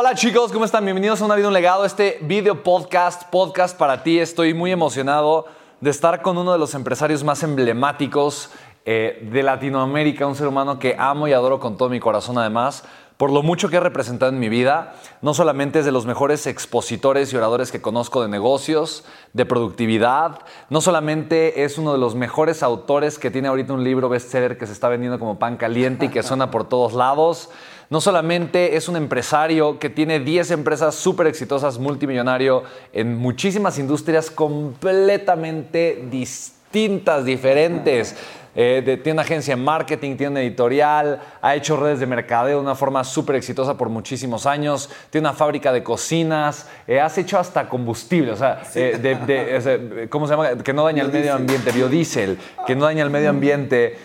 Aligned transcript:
Hola 0.00 0.14
chicos, 0.14 0.52
¿cómo 0.52 0.64
están? 0.64 0.84
Bienvenidos 0.84 1.20
a 1.20 1.24
Una 1.24 1.34
Vida, 1.34 1.48
un 1.48 1.54
Legado, 1.54 1.84
este 1.84 2.18
video 2.20 2.62
podcast, 2.62 3.24
podcast 3.30 3.76
para 3.76 4.04
ti. 4.04 4.20
Estoy 4.20 4.54
muy 4.54 4.70
emocionado 4.70 5.46
de 5.80 5.90
estar 5.90 6.22
con 6.22 6.38
uno 6.38 6.52
de 6.52 6.58
los 6.58 6.76
empresarios 6.76 7.24
más 7.24 7.42
emblemáticos 7.42 8.50
eh, 8.84 9.28
de 9.32 9.42
Latinoamérica, 9.42 10.24
un 10.28 10.36
ser 10.36 10.46
humano 10.46 10.78
que 10.78 10.94
amo 10.96 11.26
y 11.26 11.32
adoro 11.32 11.58
con 11.58 11.76
todo 11.76 11.88
mi 11.88 11.98
corazón 11.98 12.38
además, 12.38 12.84
por 13.16 13.32
lo 13.32 13.42
mucho 13.42 13.70
que 13.70 13.78
ha 13.78 13.80
representado 13.80 14.30
en 14.30 14.38
mi 14.38 14.48
vida. 14.48 14.94
No 15.20 15.34
solamente 15.34 15.80
es 15.80 15.84
de 15.84 15.90
los 15.90 16.06
mejores 16.06 16.46
expositores 16.46 17.32
y 17.32 17.36
oradores 17.36 17.72
que 17.72 17.82
conozco 17.82 18.22
de 18.22 18.28
negocios, 18.28 19.04
de 19.32 19.46
productividad, 19.46 20.38
no 20.70 20.80
solamente 20.80 21.64
es 21.64 21.76
uno 21.76 21.90
de 21.92 21.98
los 21.98 22.14
mejores 22.14 22.62
autores 22.62 23.18
que 23.18 23.32
tiene 23.32 23.48
ahorita 23.48 23.72
un 23.72 23.82
libro 23.82 24.08
bestseller 24.08 24.58
que 24.58 24.66
se 24.68 24.74
está 24.74 24.88
vendiendo 24.88 25.18
como 25.18 25.40
pan 25.40 25.56
caliente 25.56 26.04
y 26.04 26.08
que 26.08 26.22
suena 26.22 26.52
por 26.52 26.68
todos 26.68 26.92
lados, 26.92 27.50
no 27.90 28.00
solamente 28.00 28.76
es 28.76 28.88
un 28.88 28.96
empresario 28.96 29.78
que 29.78 29.88
tiene 29.88 30.20
10 30.20 30.50
empresas 30.50 30.94
súper 30.94 31.26
exitosas, 31.26 31.78
multimillonario, 31.78 32.62
en 32.92 33.16
muchísimas 33.16 33.78
industrias 33.78 34.30
completamente 34.30 36.06
distintas, 36.10 37.24
diferentes. 37.24 38.14
Eh, 38.60 38.82
tiene 39.04 39.12
una 39.12 39.22
agencia 39.22 39.54
de 39.54 39.62
marketing, 39.62 40.16
tiene 40.16 40.32
una 40.32 40.40
editorial, 40.40 41.20
ha 41.40 41.54
hecho 41.54 41.76
redes 41.76 42.00
de 42.00 42.06
mercadeo 42.06 42.56
de 42.56 42.62
una 42.62 42.74
forma 42.74 43.04
súper 43.04 43.36
exitosa 43.36 43.78
por 43.78 43.88
muchísimos 43.88 44.46
años, 44.46 44.90
tiene 45.10 45.28
una 45.28 45.36
fábrica 45.36 45.72
de 45.72 45.84
cocinas, 45.84 46.66
eh, 46.88 46.98
has 46.98 47.16
hecho 47.18 47.38
hasta 47.38 47.68
combustible, 47.68 48.32
o 48.32 48.36
sea, 48.36 48.62
eh, 48.74 50.08
¿cómo 50.10 50.26
se 50.26 50.32
llama? 50.32 50.56
Que 50.56 50.72
no 50.72 50.84
daña 50.84 51.04
el 51.04 51.12
medio 51.12 51.34
ambiente, 51.34 51.70
biodiesel, 51.70 52.36
que 52.66 52.74
no 52.74 52.86
daña 52.86 53.04
el 53.04 53.10
medio 53.10 53.30
ambiente 53.30 53.96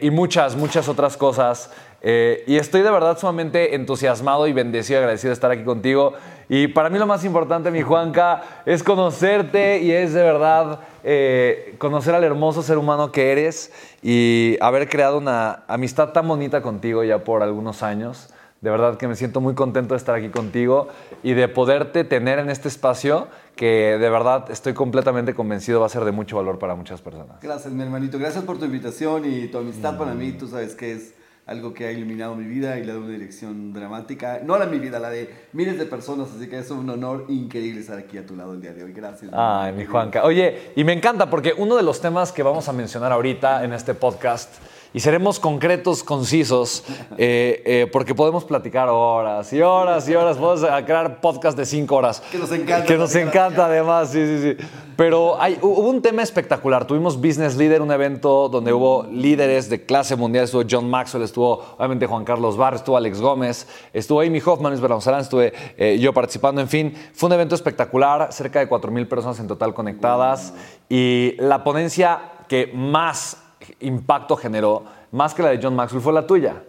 y 0.00 0.10
muchas, 0.10 0.56
muchas 0.56 0.88
otras 0.88 1.16
cosas. 1.16 1.70
Eh, 2.04 2.42
y 2.48 2.56
estoy 2.56 2.82
de 2.82 2.90
verdad 2.90 3.16
sumamente 3.16 3.76
entusiasmado 3.76 4.48
y 4.48 4.52
bendecido 4.52 4.98
agradecido 4.98 5.30
de 5.30 5.34
estar 5.34 5.52
aquí 5.52 5.62
contigo. 5.62 6.14
Y 6.48 6.66
para 6.66 6.90
mí 6.90 6.98
lo 6.98 7.06
más 7.06 7.24
importante, 7.24 7.70
mi 7.70 7.82
Juanca, 7.82 8.42
es 8.66 8.82
conocerte 8.82 9.80
y 9.80 9.92
es 9.92 10.12
de 10.12 10.22
verdad 10.22 10.80
eh, 11.04 11.76
conocer 11.78 12.14
al 12.14 12.24
hermoso 12.24 12.62
ser 12.62 12.76
humano 12.76 13.12
que 13.12 13.30
eres 13.30 13.72
y 14.02 14.56
haber 14.60 14.88
creado 14.88 15.18
una 15.18 15.62
amistad 15.68 16.10
tan 16.10 16.26
bonita 16.26 16.60
contigo 16.60 17.04
ya 17.04 17.22
por 17.22 17.42
algunos 17.42 17.84
años. 17.84 18.34
De 18.60 18.70
verdad 18.70 18.96
que 18.96 19.08
me 19.08 19.16
siento 19.16 19.40
muy 19.40 19.54
contento 19.54 19.94
de 19.94 19.98
estar 19.98 20.14
aquí 20.14 20.28
contigo 20.28 20.88
y 21.24 21.34
de 21.34 21.48
poderte 21.48 22.04
tener 22.04 22.38
en 22.38 22.48
este 22.48 22.68
espacio 22.68 23.26
que 23.56 23.98
de 23.98 24.10
verdad 24.10 24.50
estoy 24.50 24.72
completamente 24.72 25.34
convencido 25.34 25.80
va 25.80 25.86
a 25.86 25.88
ser 25.88 26.04
de 26.04 26.12
mucho 26.12 26.36
valor 26.36 26.58
para 26.58 26.76
muchas 26.76 27.00
personas. 27.00 27.40
Gracias, 27.42 27.72
mi 27.72 27.82
hermanito. 27.82 28.18
Gracias 28.18 28.44
por 28.44 28.58
tu 28.58 28.64
invitación 28.64 29.24
y 29.24 29.48
tu 29.48 29.58
amistad 29.58 29.98
para 29.98 30.14
mí. 30.14 30.32
Tú 30.32 30.46
sabes 30.46 30.76
que 30.76 30.92
es 30.92 31.14
algo 31.46 31.74
que 31.74 31.86
ha 31.86 31.92
iluminado 31.92 32.36
mi 32.36 32.46
vida 32.46 32.78
y 32.78 32.82
le 32.82 32.88
dado 32.88 33.00
una 33.00 33.10
dirección 33.10 33.72
dramática, 33.72 34.40
no 34.44 34.56
la 34.58 34.66
mi 34.66 34.78
vida, 34.78 34.98
la 34.98 35.10
de 35.10 35.28
miles 35.52 35.76
de 35.76 35.86
personas, 35.86 36.28
así 36.34 36.48
que 36.48 36.58
es 36.58 36.70
un 36.70 36.88
honor 36.88 37.26
increíble 37.28 37.80
estar 37.80 37.98
aquí 37.98 38.16
a 38.16 38.24
tu 38.24 38.36
lado 38.36 38.52
el 38.54 38.60
día 38.60 38.72
de 38.72 38.84
hoy. 38.84 38.92
Gracias. 38.92 39.30
Ay, 39.34 39.72
mi 39.72 39.84
Juanca. 39.84 40.22
Oye, 40.24 40.72
y 40.76 40.84
me 40.84 40.92
encanta 40.92 41.28
porque 41.28 41.52
uno 41.56 41.76
de 41.76 41.82
los 41.82 42.00
temas 42.00 42.30
que 42.30 42.42
vamos 42.42 42.68
a 42.68 42.72
mencionar 42.72 43.10
ahorita 43.10 43.64
en 43.64 43.72
este 43.72 43.94
podcast 43.94 44.54
y 44.94 45.00
seremos 45.00 45.40
concretos, 45.40 46.02
concisos, 46.02 46.84
eh, 47.16 47.62
eh, 47.64 47.88
porque 47.90 48.14
podemos 48.14 48.44
platicar 48.44 48.88
horas 48.88 49.52
y 49.52 49.62
horas 49.62 50.08
y 50.08 50.14
horas. 50.14 50.36
Podemos 50.36 50.84
crear 50.84 51.20
podcast 51.20 51.56
de 51.56 51.64
cinco 51.64 51.96
horas. 51.96 52.22
Que 52.30 52.38
nos 52.38 52.52
encanta. 52.52 52.86
Que 52.86 52.98
nos 52.98 53.14
encanta, 53.14 53.66
además, 53.66 54.10
sí, 54.10 54.24
sí, 54.26 54.42
sí. 54.42 54.66
Pero 54.96 55.40
hay, 55.40 55.58
hubo 55.62 55.88
un 55.88 56.02
tema 56.02 56.22
espectacular. 56.22 56.86
Tuvimos 56.86 57.16
Business 57.16 57.56
Leader, 57.56 57.80
un 57.80 57.90
evento 57.90 58.48
donde 58.48 58.72
hubo 58.72 59.04
líderes 59.10 59.70
de 59.70 59.84
clase 59.84 60.14
mundial. 60.14 60.44
Estuvo 60.44 60.62
John 60.70 60.88
Maxwell, 60.88 61.24
estuvo 61.24 61.64
obviamente 61.78 62.06
Juan 62.06 62.24
Carlos 62.24 62.56
Barr, 62.56 62.74
estuvo 62.74 62.96
Alex 62.96 63.20
Gómez, 63.20 63.66
estuvo 63.92 64.20
Amy 64.20 64.40
Hoffman, 64.44 64.72
Luis 64.72 64.80
Berlanzarán, 64.82 65.20
estuve 65.22 65.54
eh, 65.78 65.98
yo 65.98 66.12
participando. 66.12 66.60
En 66.60 66.68
fin, 66.68 66.94
fue 67.14 67.28
un 67.28 67.32
evento 67.32 67.54
espectacular, 67.54 68.32
cerca 68.32 68.58
de 68.58 68.68
4.000 68.68 69.08
personas 69.08 69.40
en 69.40 69.48
total 69.48 69.72
conectadas. 69.72 70.52
Y 70.88 71.34
la 71.38 71.64
ponencia 71.64 72.20
que 72.48 72.70
más 72.74 73.41
impacto 73.80 74.36
generó, 74.36 74.84
más 75.10 75.34
que 75.34 75.42
la 75.42 75.50
de 75.50 75.60
John 75.62 75.76
Maxwell, 75.76 76.02
fue 76.02 76.12
la 76.12 76.26
tuya. 76.26 76.62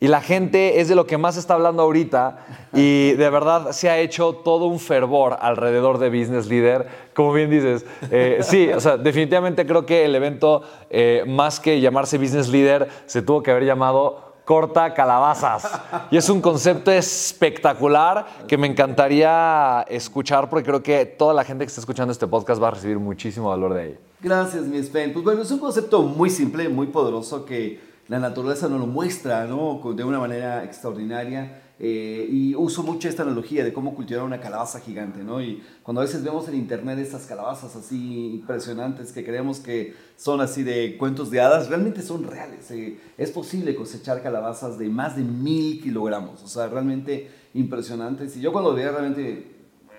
Y 0.00 0.06
la 0.06 0.20
gente 0.20 0.80
es 0.80 0.88
de 0.88 0.94
lo 0.94 1.08
que 1.08 1.18
más 1.18 1.36
está 1.36 1.54
hablando 1.54 1.82
ahorita 1.82 2.38
y 2.72 3.12
de 3.12 3.30
verdad 3.30 3.72
se 3.72 3.90
ha 3.90 3.98
hecho 3.98 4.32
todo 4.32 4.66
un 4.66 4.78
fervor 4.78 5.36
alrededor 5.40 5.98
de 5.98 6.08
Business 6.08 6.46
Leader. 6.46 6.86
Como 7.14 7.32
bien 7.32 7.50
dices, 7.50 7.84
eh, 8.12 8.38
sí, 8.42 8.68
o 8.68 8.78
sea, 8.78 8.96
definitivamente 8.96 9.66
creo 9.66 9.84
que 9.84 10.04
el 10.04 10.14
evento, 10.14 10.62
eh, 10.88 11.24
más 11.26 11.58
que 11.58 11.80
llamarse 11.80 12.16
Business 12.16 12.48
Leader, 12.48 12.88
se 13.06 13.22
tuvo 13.22 13.42
que 13.42 13.50
haber 13.50 13.64
llamado 13.64 14.27
corta 14.48 14.94
calabazas. 14.94 15.70
Y 16.10 16.16
es 16.16 16.30
un 16.30 16.40
concepto 16.40 16.90
espectacular 16.90 18.24
que 18.46 18.56
me 18.56 18.66
encantaría 18.66 19.84
escuchar 19.90 20.48
porque 20.48 20.64
creo 20.64 20.82
que 20.82 21.04
toda 21.04 21.34
la 21.34 21.44
gente 21.44 21.66
que 21.66 21.68
está 21.68 21.82
escuchando 21.82 22.12
este 22.12 22.26
podcast 22.26 22.62
va 22.62 22.68
a 22.68 22.70
recibir 22.70 22.98
muchísimo 22.98 23.50
valor 23.50 23.74
de 23.74 23.82
ahí. 23.82 23.98
Gracias, 24.22 24.64
mi 24.64 24.82
Sven. 24.82 25.12
Pues 25.12 25.22
bueno, 25.22 25.42
es 25.42 25.50
un 25.50 25.58
concepto 25.58 26.00
muy 26.00 26.30
simple, 26.30 26.70
muy 26.70 26.86
poderoso 26.86 27.44
que 27.44 27.78
la 28.08 28.18
naturaleza 28.18 28.70
nos 28.70 28.80
lo 28.80 28.86
muestra 28.86 29.44
¿no? 29.44 29.82
de 29.94 30.02
una 30.02 30.18
manera 30.18 30.64
extraordinaria. 30.64 31.60
Eh, 31.80 32.28
y 32.28 32.54
uso 32.56 32.82
mucho 32.82 33.08
esta 33.08 33.22
analogía 33.22 33.62
de 33.62 33.72
cómo 33.72 33.94
cultivar 33.94 34.24
una 34.24 34.40
calabaza 34.40 34.80
gigante, 34.80 35.22
¿no? 35.22 35.40
Y 35.40 35.62
cuando 35.84 36.00
a 36.00 36.04
veces 36.04 36.24
vemos 36.24 36.48
en 36.48 36.56
internet 36.56 36.98
estas 36.98 37.26
calabazas 37.26 37.76
así 37.76 38.34
impresionantes 38.34 39.12
que 39.12 39.24
creemos 39.24 39.60
que 39.60 39.94
son 40.16 40.40
así 40.40 40.64
de 40.64 40.96
cuentos 40.96 41.30
de 41.30 41.40
hadas, 41.40 41.68
realmente 41.68 42.02
son 42.02 42.24
reales. 42.24 42.68
Eh, 42.72 42.98
es 43.16 43.30
posible 43.30 43.76
cosechar 43.76 44.22
calabazas 44.22 44.76
de 44.76 44.88
más 44.88 45.14
de 45.14 45.22
mil 45.22 45.80
kilogramos, 45.80 46.42
o 46.42 46.48
sea, 46.48 46.66
realmente 46.66 47.30
impresionantes. 47.54 48.36
Y 48.36 48.40
yo 48.40 48.52
cuando 48.52 48.74
veía 48.74 48.90
realmente 48.90 49.58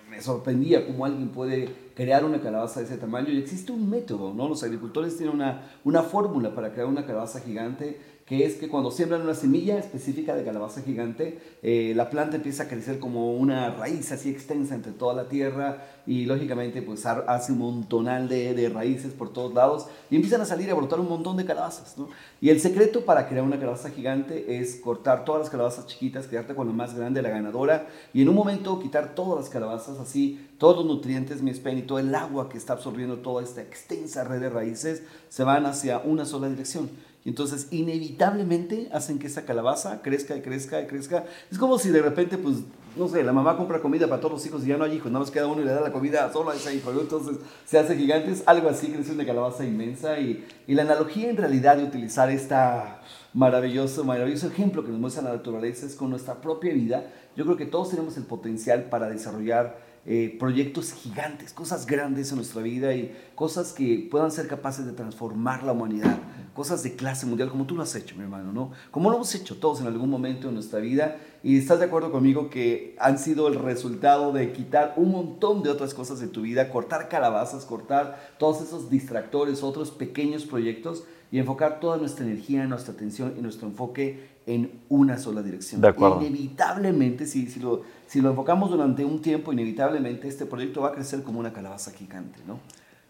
me 0.10 0.22
sorprendía 0.22 0.86
cómo 0.86 1.06
alguien 1.06 1.30
puede 1.30 1.70
crear 1.96 2.26
una 2.26 2.42
calabaza 2.42 2.80
de 2.80 2.88
ese 2.88 2.98
tamaño 2.98 3.30
y 3.30 3.38
existe 3.38 3.72
un 3.72 3.90
método, 3.90 4.34
¿no? 4.34 4.50
Los 4.50 4.64
agricultores 4.64 5.16
tienen 5.18 5.36
una, 5.36 5.70
una 5.84 6.02
fórmula 6.02 6.56
para 6.56 6.72
crear 6.72 6.88
una 6.88 7.06
calabaza 7.06 7.40
gigante 7.42 8.00
que 8.30 8.46
es 8.46 8.58
que 8.58 8.70
cuando 8.70 8.92
siembran 8.92 9.24
una 9.24 9.34
semilla 9.34 9.80
específica 9.80 10.36
de 10.36 10.44
calabaza 10.44 10.84
gigante, 10.84 11.40
eh, 11.64 11.94
la 11.96 12.12
planta 12.12 12.36
empieza 12.36 12.64
a 12.64 12.68
crecer 12.68 13.00
como 13.00 13.34
una 13.34 13.72
raíz 13.72 14.12
así 14.12 14.30
extensa 14.30 14.76
entre 14.76 14.92
toda 14.92 15.16
la 15.16 15.28
tierra 15.28 15.84
y 16.06 16.26
lógicamente 16.26 16.84
pues 16.84 17.08
hace 17.08 17.54
un 17.54 17.58
montonal 17.58 18.30
de, 18.30 18.54
de, 18.54 18.70
raíces 18.70 19.14
por 19.14 19.34
todos 19.34 19.56
lados 19.56 19.88
y 20.12 20.16
empiezan 20.16 20.42
a 20.42 20.46
salir 20.46 20.70
a 20.70 20.76
brotar 20.76 21.00
un 21.00 21.10
montón 21.10 21.38
de 21.38 21.46
calabazas. 21.46 21.96
Y 22.40 22.50
el 22.50 22.60
secreto 22.60 23.04
para 23.04 23.28
crear 23.28 23.44
una 23.44 23.58
calabaza 23.58 23.90
gigante 23.90 24.60
es 24.60 24.76
cortar 24.76 25.26
todas 25.26 25.42
las 25.42 25.50
calabazas 25.50 25.88
chiquitas, 25.88 26.28
quedarte 26.28 26.54
con 26.54 26.68
la 26.68 26.74
más 26.74 26.94
grande, 26.94 27.24
la 27.24 27.30
ganadora, 27.30 27.88
y 28.14 28.22
en 28.22 28.30
un 28.30 28.36
momento 28.36 28.80
quitar 28.80 29.16
todas 29.16 29.40
las 29.40 29.50
calabazas 29.50 29.98
así, 29.98 30.48
todos 30.60 30.78
los 30.78 30.86
nutrientes, 30.86 31.42
mi 31.42 31.50
y 31.50 31.82
todo 31.82 31.98
el 31.98 32.14
agua 32.14 32.48
que 32.48 32.60
está 32.60 32.74
absorbiendo 32.74 33.18
toda 33.18 33.42
esta 33.42 33.62
extensa 33.62 34.24
red 34.24 34.40
de 34.40 34.50
raíces 34.50 35.04
se 35.30 35.44
van 35.44 35.66
hacia 35.66 36.00
una 36.00 36.26
sola 36.26 36.48
dirección. 36.48 36.90
Y 37.26 37.30
entonces 37.30 37.68
inevitablemente 37.72 38.90
hacen 38.94 39.20
que 39.20 39.28
esa 39.28 39.44
calabaza 39.46 40.02
crezca 40.02 40.38
y 40.38 40.42
crezca 40.42 40.82
y 40.82 40.88
crezca. 40.88 41.26
Es 41.52 41.58
como 41.58 41.78
si 41.78 41.90
de 41.90 42.02
repente, 42.02 42.38
pues, 42.38 42.58
no 42.96 43.08
sé, 43.08 43.24
la 43.24 43.34
mamá 43.34 43.58
compra 43.58 43.82
comida 43.82 44.08
para 44.08 44.22
todos 44.22 44.34
los 44.36 44.46
hijos 44.46 44.64
y 44.64 44.68
ya 44.68 44.78
no 44.78 44.86
hay 44.86 44.96
hijos, 44.96 45.12
nada 45.12 45.20
más 45.20 45.32
queda 45.32 45.48
uno 45.48 45.62
y 45.62 45.66
le 45.66 45.72
da 45.72 45.82
la 45.82 45.92
comida 45.92 46.32
solo 46.32 46.52
a 46.52 46.56
ese 46.56 46.74
hijo. 46.74 46.92
Entonces 46.92 47.38
se 47.66 47.78
hace 47.78 47.96
gigante, 47.96 48.32
es 48.32 48.44
algo 48.46 48.70
así, 48.70 48.88
crece 48.88 49.12
una 49.12 49.26
calabaza 49.26 49.66
inmensa. 49.66 50.20
Y, 50.20 50.46
y 50.66 50.74
la 50.76 50.84
analogía 50.84 51.30
en 51.30 51.38
realidad 51.38 51.78
de 51.78 51.84
utilizar 51.84 52.30
esta 52.30 53.02
maravilloso, 53.34 54.04
maravilloso 54.04 54.48
ejemplo 54.48 54.84
que 54.84 54.92
nos 54.92 55.00
muestra 55.00 55.24
la 55.24 55.34
naturaleza 55.34 55.86
es 55.86 55.96
con 55.96 56.10
nuestra 56.10 56.42
propia 56.42 56.74
vida. 56.74 57.06
Yo 57.36 57.46
creo 57.46 57.58
que 57.58 57.66
todos 57.66 57.90
tenemos 57.90 58.18
el 58.18 58.24
potencial 58.24 58.86
para 58.86 59.10
desarrollar 59.10 59.78
eh, 60.06 60.36
proyectos 60.40 60.94
gigantes, 60.94 61.54
cosas 61.54 61.86
grandes 61.86 62.32
en 62.32 62.38
nuestra 62.38 62.62
vida 62.62 62.94
y 62.96 63.16
cosas 63.36 63.74
que 63.74 64.08
puedan 64.10 64.32
ser 64.32 64.48
capaces 64.48 64.86
de 64.86 64.94
transformar 64.94 65.64
la 65.64 65.74
humanidad, 65.74 66.18
cosas 66.60 66.84
de 66.84 66.94
clase 66.98 67.26
mundial, 67.26 67.50
como 67.50 67.66
tú 67.66 67.78
lo 67.78 67.84
has 67.84 67.96
hecho, 67.96 68.18
mi 68.18 68.24
hermano, 68.24 68.52
¿no? 68.52 68.72
Como 68.92 69.10
lo 69.10 69.16
hemos 69.16 69.34
hecho 69.34 69.56
todos 69.56 69.80
en 69.80 69.88
algún 69.88 70.10
momento 70.10 70.50
de 70.50 70.54
nuestra 70.54 70.82
vida 70.82 71.16
y 71.42 71.58
estás 71.58 71.80
de 71.80 71.86
acuerdo 71.86 72.12
conmigo 72.12 72.50
que 72.50 72.98
han 73.00 73.18
sido 73.18 73.48
el 73.48 73.56
resultado 73.56 74.34
de 74.34 74.52
quitar 74.52 74.94
un 74.98 75.10
montón 75.10 75.64
de 75.64 75.70
otras 75.70 75.94
cosas 75.94 76.20
de 76.20 76.28
tu 76.28 76.42
vida, 76.42 76.70
cortar 76.70 77.08
calabazas, 77.08 77.64
cortar 77.64 78.20
todos 78.38 78.62
esos 78.62 78.90
distractores, 78.90 79.64
otros 79.64 79.92
pequeños 79.92 80.44
proyectos 80.44 81.06
y 81.32 81.40
enfocar 81.40 81.80
toda 81.80 81.96
nuestra 81.96 82.26
energía, 82.26 82.66
nuestra 82.66 82.94
atención 82.94 83.36
y 83.38 83.42
nuestro 83.42 83.66
enfoque 83.70 84.28
en 84.46 84.82
una 84.90 85.18
sola 85.18 85.42
dirección. 85.42 85.80
De 85.80 85.88
acuerdo. 85.88 86.20
Inevitablemente, 86.20 87.26
si, 87.26 87.48
si, 87.48 87.62
lo, 87.62 87.84
si 88.06 88.20
lo 88.20 88.32
enfocamos 88.32 88.70
durante 88.70 89.06
un 89.06 89.22
tiempo, 89.22 89.54
inevitablemente 89.54 90.28
este 90.28 90.46
proyecto 90.46 90.82
va 90.82 90.90
a 90.90 90.92
crecer 90.92 91.24
como 91.24 91.40
una 91.40 91.54
calabaza 91.54 91.92
gigante, 91.94 92.42
¿no? 92.46 92.60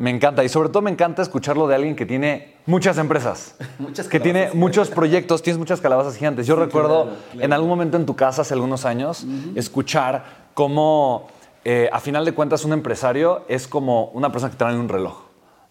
Me 0.01 0.11
encanta 0.11 0.45
y 0.45 0.49
sobre 0.49 0.69
todo 0.69 0.81
me 0.81 0.91
encanta 0.91 1.21
escucharlo 1.21 1.67
de 1.67 1.75
alguien 1.75 1.93
que 1.93 2.05
tiene 2.05 2.55
muchas 2.65 2.97
empresas, 2.97 3.55
muchas 3.79 4.07
que 4.07 4.21
tiene 4.21 4.49
muchos 4.53 4.89
proyectos, 4.89 5.41
tienes 5.41 5.59
muchas 5.59 5.81
calabazas 5.81 6.15
gigantes. 6.15 6.47
Yo 6.47 6.55
recuerdo 6.55 7.09
en 7.33 7.51
algún 7.51 7.67
momento 7.67 7.97
en 7.97 8.05
tu 8.05 8.15
casa 8.15 8.43
hace 8.43 8.53
algunos 8.53 8.85
años 8.85 9.25
escuchar 9.55 10.47
cómo 10.53 11.27
eh, 11.65 11.89
a 11.91 11.99
final 11.99 12.23
de 12.23 12.31
cuentas 12.31 12.63
un 12.63 12.71
empresario 12.71 13.43
es 13.49 13.67
como 13.67 14.05
una 14.11 14.31
persona 14.31 14.51
que 14.51 14.57
trae 14.57 14.79
un 14.79 14.87
reloj. 14.87 15.23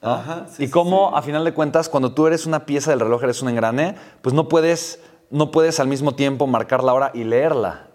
Ajá, 0.02 0.46
sí, 0.50 0.64
y 0.64 0.68
cómo 0.68 1.08
sí. 1.08 1.14
a 1.16 1.22
final 1.22 1.42
de 1.42 1.54
cuentas 1.54 1.88
cuando 1.88 2.12
tú 2.12 2.26
eres 2.26 2.44
una 2.44 2.66
pieza 2.66 2.90
del 2.90 3.00
reloj, 3.00 3.24
eres 3.24 3.40
un 3.40 3.48
engrane, 3.48 3.94
pues 4.20 4.34
no 4.34 4.46
puedes, 4.46 5.00
no 5.30 5.50
puedes 5.50 5.80
al 5.80 5.88
mismo 5.88 6.14
tiempo 6.14 6.46
marcar 6.46 6.84
la 6.84 6.92
hora 6.92 7.12
y 7.14 7.24
leerla. 7.24 7.88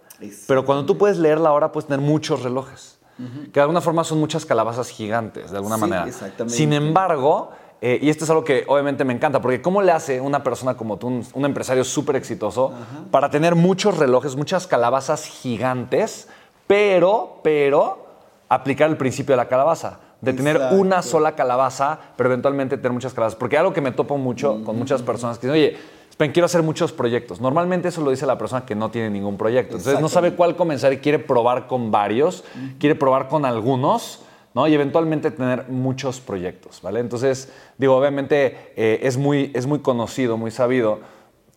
Pero 0.48 0.66
cuando 0.66 0.86
tú 0.86 0.98
puedes 0.98 1.20
leer 1.20 1.40
la 1.40 1.52
hora, 1.52 1.72
puedes 1.72 1.88
tener 1.88 2.04
muchos 2.04 2.42
relojes. 2.42 2.93
Que 3.18 3.52
de 3.52 3.62
alguna 3.62 3.82
forma 3.82 4.04
son 4.04 4.20
muchas 4.20 4.46
calabazas 4.46 4.90
gigantes, 4.90 5.52
de 5.52 5.58
alguna 5.58 5.76
Sí, 5.76 5.82
manera. 5.82 6.08
exactamente. 6.08 6.56
Sin 6.56 6.74
embargo, 6.74 7.52
eh, 7.82 8.00
y 8.02 8.10
esto 8.10 8.24
es 8.24 8.30
algo 8.30 8.44
que 8.44 8.64
obviamente 8.68 9.04
me 9.06 9.14
encanta, 9.14 9.42
porque 9.42 9.62
¿cómo 9.62 9.82
le 9.82 9.92
hace 9.92 10.20
una 10.22 10.42
persona 10.44 10.76
como 10.76 10.98
tú, 10.98 11.08
un, 11.08 11.26
un 11.34 11.46
empresario 11.46 11.84
súper 11.84 12.16
exitoso, 12.16 12.72
para 13.12 13.30
tener 13.30 13.56
muchos 13.56 13.98
relojes, 13.98 14.36
muchas 14.36 14.66
calabazas 14.68 15.26
gigantes, 15.26 16.28
pero, 16.68 17.40
pero, 17.44 18.08
aplicar 18.50 18.90
el 18.90 18.98
principio 18.98 19.34
de 19.34 19.38
la 19.38 19.48
calabaza? 19.48 20.00
De 20.22 20.32
tener 20.32 20.56
Exacto. 20.56 20.78
una 20.78 21.02
sola 21.02 21.36
calabaza, 21.36 22.00
pero 22.16 22.30
eventualmente 22.30 22.78
tener 22.78 22.94
muchas 22.94 23.14
calabazas. 23.14 23.38
Porque 23.38 23.58
algo 23.58 23.74
que 23.74 23.82
me 23.82 23.92
topo 23.92 24.18
mucho 24.18 24.64
con 24.64 24.80
muchas 24.80 25.02
personas 25.02 25.38
que 25.38 25.48
dicen, 25.48 25.60
oye, 25.62 25.78
Spen, 26.14 26.32
quiero 26.32 26.46
hacer 26.46 26.62
muchos 26.62 26.92
proyectos. 26.92 27.42
Normalmente 27.42 27.88
eso 27.88 28.02
lo 28.02 28.12
dice 28.12 28.28
la 28.28 28.38
persona 28.38 28.68
que 28.68 28.76
no 28.76 28.92
tiene 28.92 29.10
ningún 29.10 29.36
proyecto. 29.36 29.78
Entonces 29.78 30.00
no 30.00 30.10
sabe 30.10 30.36
cuál 30.36 30.56
comenzar 30.56 30.94
y 30.94 30.98
quiere 31.00 31.18
probar 31.18 31.66
con 31.66 31.90
varios, 31.90 32.44
quiere 32.78 32.94
probar 32.94 33.28
con 33.28 33.46
algunos, 33.46 34.22
¿no? 34.54 34.68
Y 34.68 34.76
eventualmente 34.76 35.32
tener 35.32 35.70
muchos 35.70 36.20
proyectos, 36.20 36.84
¿vale? 36.84 37.00
Entonces, 37.00 37.52
digo, 37.80 37.98
obviamente 37.98 38.74
eh, 38.76 39.00
es, 39.02 39.18
muy, 39.18 39.52
es 39.56 39.66
muy 39.66 39.80
conocido, 39.80 40.38
muy 40.38 40.52
sabido 40.52 41.00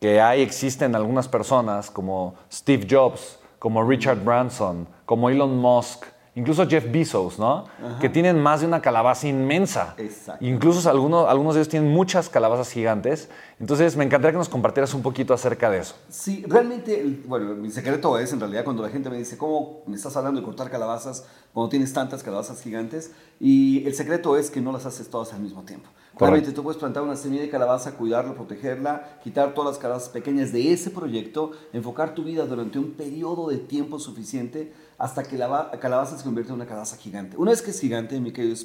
que 0.00 0.22
hay, 0.22 0.40
existen 0.40 0.96
algunas 0.96 1.28
personas 1.28 1.90
como 1.90 2.36
Steve 2.50 2.86
Jobs, 2.90 3.38
como 3.58 3.86
Richard 3.86 4.24
Branson, 4.24 4.88
como 5.04 5.28
Elon 5.28 5.54
Musk, 5.58 6.06
incluso 6.36 6.68
Jeff 6.68 6.90
Bezos, 6.92 7.38
¿no? 7.38 7.64
Que 8.00 8.08
tienen 8.08 8.38
más 8.40 8.60
de 8.60 8.66
una 8.66 8.80
calabaza 8.80 9.26
inmensa. 9.26 9.94
Exacto. 9.96 10.44
Incluso 10.44 10.88
algunos, 10.88 11.28
algunos 11.28 11.54
de 11.54 11.62
ellos 11.62 11.68
tienen 11.68 11.90
muchas 11.90 12.28
calabazas 12.28 12.70
gigantes. 12.70 13.28
Entonces, 13.58 13.96
me 13.96 14.04
encantaría 14.04 14.32
que 14.32 14.38
nos 14.38 14.50
compartieras 14.50 14.94
un 14.94 15.02
poquito 15.02 15.34
acerca 15.34 15.70
de 15.70 15.78
eso. 15.78 15.96
Sí, 16.10 16.44
realmente, 16.46 17.20
bueno, 17.26 17.54
mi 17.54 17.70
secreto 17.70 18.18
es 18.18 18.32
en 18.32 18.40
realidad 18.40 18.64
cuando 18.64 18.82
la 18.82 18.90
gente 18.90 19.10
me 19.10 19.16
dice, 19.16 19.36
¿cómo 19.38 19.82
me 19.86 19.96
estás 19.96 20.14
hablando 20.16 20.40
de 20.40 20.44
cortar 20.44 20.70
calabazas 20.70 21.24
cuando 21.54 21.70
tienes 21.70 21.92
tantas 21.92 22.22
calabazas 22.22 22.62
gigantes? 22.62 23.12
Y 23.40 23.84
el 23.86 23.94
secreto 23.94 24.36
es 24.36 24.50
que 24.50 24.60
no 24.60 24.72
las 24.72 24.84
haces 24.84 25.08
todas 25.08 25.32
al 25.32 25.40
mismo 25.40 25.62
tiempo. 25.62 25.88
Realmente 26.18 26.52
tú 26.52 26.62
puedes 26.62 26.78
plantar 26.78 27.02
una 27.02 27.14
semilla 27.14 27.42
de 27.42 27.50
calabaza, 27.50 27.92
cuidarla, 27.92 28.32
protegerla, 28.32 29.18
quitar 29.22 29.52
todas 29.52 29.72
las 29.72 29.78
calabazas 29.78 30.08
pequeñas 30.08 30.50
de 30.50 30.72
ese 30.72 30.90
proyecto, 30.90 31.52
enfocar 31.74 32.14
tu 32.14 32.24
vida 32.24 32.46
durante 32.46 32.78
un 32.78 32.92
periodo 32.92 33.48
de 33.48 33.58
tiempo 33.58 33.98
suficiente 33.98 34.72
hasta 34.98 35.22
que 35.22 35.36
la 35.36 35.70
calabaza 35.80 36.16
se 36.16 36.24
convierte 36.24 36.50
en 36.50 36.56
una 36.56 36.66
calabaza 36.66 36.96
gigante. 36.96 37.36
Una 37.36 37.50
vez 37.50 37.62
que 37.62 37.70
es 37.70 37.80
gigante, 37.80 38.20
mi 38.20 38.32
querido 38.32 38.56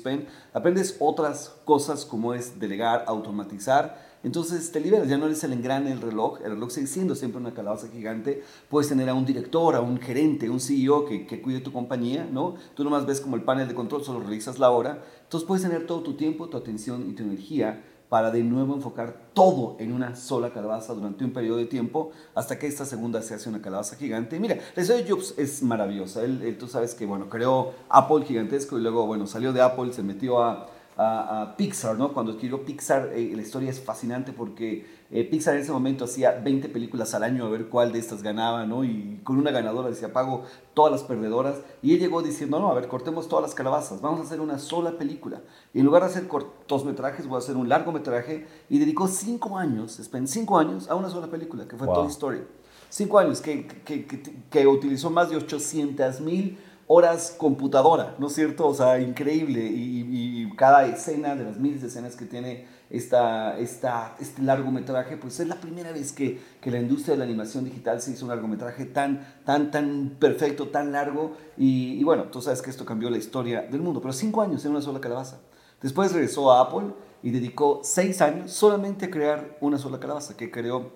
aprendes 0.54 0.96
otras 1.00 1.54
cosas 1.66 2.06
como 2.06 2.34
es 2.34 2.60
delegar, 2.60 3.04
automatizar, 3.08 4.12
entonces 4.24 4.72
te 4.72 4.80
liberas, 4.80 5.10
ya 5.10 5.18
no 5.18 5.26
eres 5.26 5.44
el 5.44 5.54
engrane 5.54 5.90
del 5.90 6.02
reloj, 6.02 6.42
el 6.44 6.52
reloj 6.52 6.70
sigue 6.70 6.86
siendo 6.86 7.16
siempre 7.16 7.42
una 7.42 7.56
calabaza 7.56 7.88
gigante. 7.88 8.44
Puedes 8.70 8.88
tener 8.88 9.10
a 9.10 9.16
un 9.16 9.26
director, 9.26 9.76
a 9.76 9.82
un 9.82 10.00
gerente, 10.00 10.48
un 10.48 10.60
CEO 10.60 11.06
que, 11.06 11.26
que 11.26 11.42
cuide 11.42 11.60
tu 11.60 11.74
compañía, 11.74 12.30
¿no? 12.32 12.56
Tú 12.76 12.84
nomás 12.84 13.08
ves 13.08 13.20
como 13.20 13.36
el 13.36 13.44
panel 13.44 13.68
de 13.68 13.74
control, 13.74 14.04
solo 14.04 14.20
revisas 14.20 14.60
la 14.60 14.70
hora. 14.70 15.02
Entonces 15.24 15.48
puedes 15.48 15.64
tener 15.64 15.88
todo 15.88 16.02
tu 16.02 16.14
tiempo, 16.14 16.50
tu 16.50 16.58
atención 16.58 17.10
y 17.10 17.14
tu 17.14 17.24
energía 17.24 17.84
para 18.12 18.30
de 18.30 18.44
nuevo 18.44 18.76
enfocar 18.76 19.16
todo 19.34 19.78
en 19.80 19.94
una 19.94 20.18
sola 20.18 20.52
calabaza 20.52 20.94
durante 20.94 21.24
un 21.24 21.32
periodo 21.32 21.56
de 21.56 21.66
tiempo 21.66 22.12
hasta 22.36 22.60
que 22.60 22.68
esta 22.68 22.84
segunda 22.84 23.22
se 23.22 23.36
hace 23.36 23.48
una 23.48 23.62
calabaza 23.62 23.96
gigante. 23.96 24.38
Mira, 24.38 24.58
la 24.76 24.82
historia 24.82 25.02
de 25.02 25.10
Jobs 25.10 25.34
es 25.38 25.64
maravillosa. 25.64 26.22
Él, 26.22 26.42
él, 26.44 26.58
tú 26.58 26.68
sabes 26.68 26.94
que, 26.94 27.06
bueno, 27.06 27.30
creó 27.30 27.72
Apple 27.88 28.26
gigantesco 28.26 28.78
y 28.78 28.82
luego, 28.82 29.08
bueno, 29.08 29.28
salió 29.28 29.54
de 29.54 29.62
Apple, 29.62 29.94
se 29.94 30.04
metió 30.04 30.44
a, 30.44 30.68
a, 31.02 31.42
a 31.42 31.58
Pixar, 31.58 31.98
¿no? 31.98 32.14
Cuando 32.14 32.34
adquirió 32.34 32.64
Pixar, 32.64 33.10
eh, 33.14 33.32
la 33.36 33.42
historia 33.42 33.70
es 33.70 33.80
fascinante 33.80 34.34
porque 34.34 34.86
eh, 35.10 35.24
Pixar 35.24 35.56
en 35.56 35.62
ese 35.62 35.72
momento 35.72 36.06
hacía 36.06 36.32
20 36.32 36.70
películas 36.70 37.14
al 37.16 37.24
año 37.24 37.46
a 37.46 37.50
ver 37.50 37.68
cuál 37.68 37.92
de 37.92 38.00
estas 38.00 38.22
ganaba, 38.22 38.66
¿no? 38.66 38.84
Y 38.84 39.20
con 39.24 39.38
una 39.38 39.52
ganadora 39.52 39.90
decía, 39.90 40.14
pago 40.14 40.44
todas 40.74 40.92
las 40.92 41.04
perdedoras. 41.04 41.56
Y 41.82 41.94
él 41.94 42.00
llegó 42.00 42.22
diciendo, 42.22 42.60
no, 42.60 42.70
a 42.70 42.76
ver, 42.76 42.88
cortemos 42.88 43.28
todas 43.28 43.44
las 43.44 43.56
calabazas, 43.56 44.02
vamos 44.02 44.20
a 44.20 44.24
hacer 44.24 44.40
una 44.42 44.60
sola 44.60 44.92
película. 44.92 45.42
Y 45.74 45.80
en 45.80 45.86
lugar 45.86 46.04
de 46.04 46.10
hacer 46.10 46.28
cortometrajes, 46.28 47.28
voy 47.28 47.38
a 47.38 47.40
hacer 47.40 47.58
un 47.58 47.68
largometraje. 47.68 48.46
Y 48.70 48.78
dedicó 48.78 49.08
cinco 49.08 49.58
años, 49.58 50.00
cinco 50.26 50.60
años 50.60 50.88
a 50.90 50.96
una 50.96 51.10
sola 51.10 51.28
película, 51.28 51.68
que 51.68 51.76
fue 51.78 51.88
Wow. 51.88 51.96
Toy 51.96 52.08
Story. 52.08 52.44
Cinco 52.90 53.20
años, 53.20 53.42
que, 53.42 53.66
que, 53.66 54.06
que, 54.06 54.22
que 54.50 54.68
utilizó 54.68 55.10
más 55.10 55.30
de 55.30 55.38
800 55.38 56.20
mil 56.22 56.58
horas 56.94 57.34
computadora, 57.38 58.16
¿no 58.20 58.28
es 58.28 58.34
cierto? 58.34 58.68
O 58.68 58.74
sea, 58.74 59.00
increíble. 59.00 59.64
Y, 59.64 60.50
cada 60.58 60.86
escena 60.86 61.36
de 61.36 61.46
las 61.46 61.58
miles 61.58 61.82
de 61.82 61.88
escenas 61.88 62.16
que 62.16 62.26
tiene 62.26 62.68
esta, 62.90 63.58
esta, 63.58 64.16
este 64.20 64.42
largometraje, 64.44 65.16
pues 65.16 65.40
es 65.40 65.48
la 65.48 65.56
primera 65.56 65.92
vez 65.92 66.12
que, 66.12 66.40
que 66.60 66.70
la 66.70 66.80
industria 66.80 67.14
de 67.14 67.20
la 67.20 67.24
animación 67.24 67.64
digital 67.64 68.02
se 68.02 68.12
hizo 68.12 68.26
un 68.26 68.30
largometraje 68.30 68.86
tan, 68.86 69.26
tan, 69.46 69.72
tan 69.72 70.18
perfecto, 70.20 70.68
tan 70.68 70.92
largo. 70.92 71.38
Y, 71.58 71.94
y 71.94 72.04
bueno, 72.04 72.26
tú 72.26 72.42
sabes 72.42 72.62
que 72.62 72.70
esto 72.70 72.86
cambió 72.86 73.10
la 73.10 73.18
historia 73.18 73.62
del 73.62 73.82
mundo, 73.82 74.02
pero 74.02 74.14
cinco 74.14 74.42
años 74.42 74.64
en 74.66 74.72
una 74.72 74.82
sola 74.82 75.00
calabaza. 75.00 75.40
Después 75.82 76.12
regresó 76.12 76.52
a 76.52 76.62
Apple 76.62 76.94
y 77.24 77.32
dedicó 77.32 77.80
seis 77.84 78.22
años 78.22 78.52
solamente 78.52 79.06
a 79.06 79.10
crear 79.10 79.58
una 79.62 79.78
sola 79.78 80.00
calabaza, 80.00 80.36
que 80.36 80.52
creó 80.52 80.92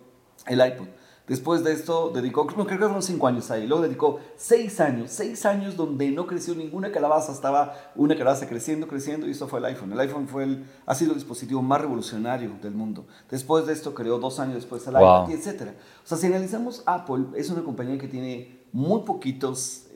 el 0.45 0.59
iPod. 0.59 0.87
Después 1.27 1.63
de 1.63 1.73
esto 1.73 2.11
dedicó, 2.13 2.45
creo 2.45 2.67
que 2.67 2.77
fueron 2.77 3.01
cinco 3.01 3.25
años 3.25 3.49
ahí, 3.49 3.65
luego 3.65 3.81
dedicó 3.81 4.19
seis 4.35 4.79
años, 4.79 5.09
seis 5.09 5.43
años 5.45 5.75
donde 5.75 6.11
no 6.11 6.27
creció 6.27 6.53
ninguna 6.53 6.91
calabaza, 6.91 7.31
estaba 7.31 7.73
una 7.95 8.15
calabaza 8.15 8.47
creciendo, 8.47 8.87
creciendo 8.87 9.25
y 9.27 9.31
eso 9.31 9.47
fue 9.47 9.57
el 9.57 9.65
iPhone. 9.65 9.91
El 9.91 9.99
iPhone 10.01 10.27
fue 10.27 10.43
el, 10.43 10.65
ha 10.85 10.93
sido 10.93 11.11
el 11.13 11.17
dispositivo 11.17 11.63
más 11.63 11.81
revolucionario 11.81 12.51
del 12.61 12.75
mundo. 12.75 13.07
Después 13.29 13.65
de 13.65 13.73
esto 13.73 13.95
creó 13.95 14.19
dos 14.19 14.39
años 14.39 14.55
después 14.55 14.85
el 14.87 14.93
Wow. 14.93 15.23
iPad 15.23 15.31
etcétera. 15.31 15.75
O 16.03 16.07
sea, 16.07 16.17
si 16.17 16.27
analizamos 16.27 16.83
Apple, 16.85 17.25
es 17.35 17.49
una 17.49 17.63
compañía 17.63 17.97
que 17.97 18.07
tiene 18.07 18.65
muy 18.71 19.01
poquitos, 19.01 19.87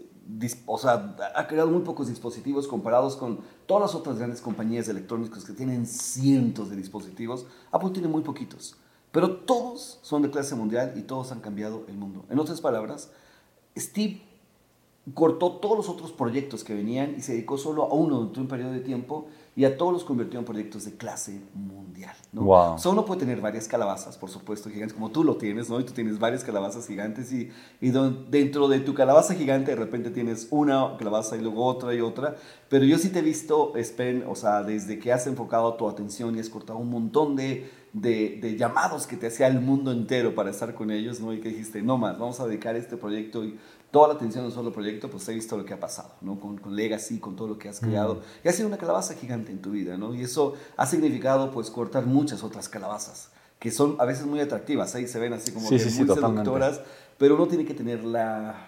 o 0.65 0.77
sea, 0.79 1.15
ha 1.35 1.47
creado 1.47 1.69
muy 1.69 1.81
pocos 1.81 2.07
dispositivos 2.07 2.67
comparados 2.67 3.15
con 3.15 3.39
todas 3.67 3.81
las 3.83 3.95
otras 3.95 4.17
grandes 4.17 4.41
compañías 4.41 4.87
de 4.87 4.93
electrónicos 4.93 5.45
que 5.45 5.53
tienen 5.53 5.85
cientos 5.85 6.71
de 6.71 6.75
dispositivos. 6.75 7.45
Apple 7.71 7.91
tiene 7.91 8.07
muy 8.07 8.23
poquitos. 8.23 8.77
Pero 9.11 9.37
todos 9.37 9.99
son 10.01 10.21
de 10.21 10.29
clase 10.29 10.55
mundial 10.55 10.93
y 10.95 11.01
todos 11.01 11.31
han 11.31 11.39
cambiado 11.39 11.83
el 11.87 11.97
mundo. 11.97 12.25
En 12.29 12.37
otras 12.39 12.61
palabras, 12.61 13.11
Steve 13.77 14.21
cortó 15.15 15.53
todos 15.53 15.75
los 15.75 15.89
otros 15.89 16.11
proyectos 16.11 16.63
que 16.63 16.75
venían 16.75 17.15
y 17.17 17.21
se 17.21 17.31
dedicó 17.31 17.57
solo 17.57 17.83
a 17.85 17.93
uno 17.93 18.17
durante 18.17 18.39
un 18.41 18.47
periodo 18.47 18.71
de 18.73 18.81
tiempo 18.81 19.25
y 19.55 19.65
a 19.65 19.75
todos 19.75 19.91
los 19.91 20.03
convirtió 20.03 20.37
en 20.37 20.45
proyectos 20.45 20.85
de 20.85 20.95
clase 20.95 21.41
mundial. 21.55 22.15
¿no? 22.31 22.43
Wow. 22.43 22.73
O 22.75 22.77
sea, 22.77 22.91
uno 22.91 23.05
puede 23.05 23.21
tener 23.21 23.41
varias 23.41 23.67
calabazas, 23.67 24.17
por 24.17 24.29
supuesto, 24.29 24.69
gigantes, 24.69 24.93
como 24.93 25.09
tú 25.09 25.23
lo 25.23 25.37
tienes, 25.37 25.67
¿no? 25.69 25.79
Y 25.79 25.83
tú 25.83 25.93
tienes 25.93 26.19
varias 26.19 26.43
calabazas 26.43 26.85
gigantes 26.85 27.33
y, 27.33 27.49
y 27.81 27.89
don- 27.89 28.29
dentro 28.29 28.67
de 28.67 28.81
tu 28.81 28.93
calabaza 28.93 29.33
gigante 29.33 29.71
de 29.71 29.77
repente 29.77 30.11
tienes 30.11 30.47
una 30.51 30.95
calabaza 30.97 31.35
y 31.35 31.41
luego 31.41 31.65
otra 31.65 31.93
y 31.95 32.01
otra. 32.01 32.35
Pero 32.69 32.85
yo 32.85 32.99
sí 32.99 33.09
te 33.09 33.19
he 33.19 33.23
visto, 33.23 33.73
Spen, 33.81 34.23
o 34.29 34.35
sea, 34.35 34.61
desde 34.61 34.99
que 34.99 35.11
has 35.11 35.25
enfocado 35.25 35.73
tu 35.73 35.89
atención 35.89 36.35
y 36.35 36.39
has 36.39 36.49
cortado 36.49 36.77
un 36.77 36.89
montón 36.89 37.35
de, 37.35 37.69
de, 37.93 38.39
de 38.41 38.55
llamados 38.55 39.07
que 39.07 39.17
te 39.17 39.27
hacía 39.27 39.47
el 39.47 39.59
mundo 39.61 39.91
entero 39.91 40.35
para 40.35 40.51
estar 40.51 40.75
con 40.75 40.91
ellos, 40.91 41.19
¿no? 41.19 41.33
Y 41.33 41.39
que 41.39 41.49
dijiste, 41.49 41.81
no 41.81 41.97
más, 41.97 42.19
vamos 42.19 42.39
a 42.39 42.45
dedicar 42.47 42.75
este 42.75 42.97
proyecto 42.97 43.43
y 43.43 43.57
toda 43.91 44.09
la 44.09 44.13
atención 44.13 44.43
a 44.43 44.47
un 44.47 44.53
solo 44.53 44.71
proyecto, 44.71 45.09
pues 45.09 45.27
he 45.29 45.33
visto 45.33 45.57
lo 45.57 45.65
que 45.65 45.73
ha 45.73 45.79
pasado, 45.79 46.13
¿no? 46.21 46.39
Con, 46.39 46.57
con 46.59 46.75
Legacy, 46.75 47.17
con 47.19 47.35
todo 47.35 47.47
lo 47.47 47.57
que 47.57 47.69
has 47.69 47.79
creado. 47.79 48.21
Y 48.43 48.47
ha 48.47 48.51
sido 48.51 48.67
una 48.67 48.77
calabaza 48.77 49.15
gigante 49.15 49.51
en 49.51 49.59
tu 49.61 49.71
vida, 49.71 49.97
¿no? 49.97 50.13
Y 50.13 50.21
eso 50.21 50.53
ha 50.77 50.85
significado, 50.85 51.49
pues, 51.51 51.71
cortar 51.71 52.05
muchas 52.05 52.43
otras 52.43 52.69
calabazas, 52.69 53.29
que 53.57 53.71
son 53.71 53.95
a 53.99 54.05
veces 54.05 54.25
muy 54.27 54.39
atractivas, 54.39 54.93
ahí 54.93 55.07
se 55.07 55.17
ven 55.19 55.33
así 55.33 55.51
como 55.51 55.67
Sí, 55.67 55.75
que 55.77 55.83
sí, 55.83 55.89
sí, 55.89 55.97
muy 55.99 56.07
totalmente. 56.07 56.43
seductoras, 56.43 56.81
pero 57.17 57.35
uno 57.35 57.47
tiene 57.47 57.65
que 57.65 57.73
tener 57.73 58.03
la, 58.03 58.67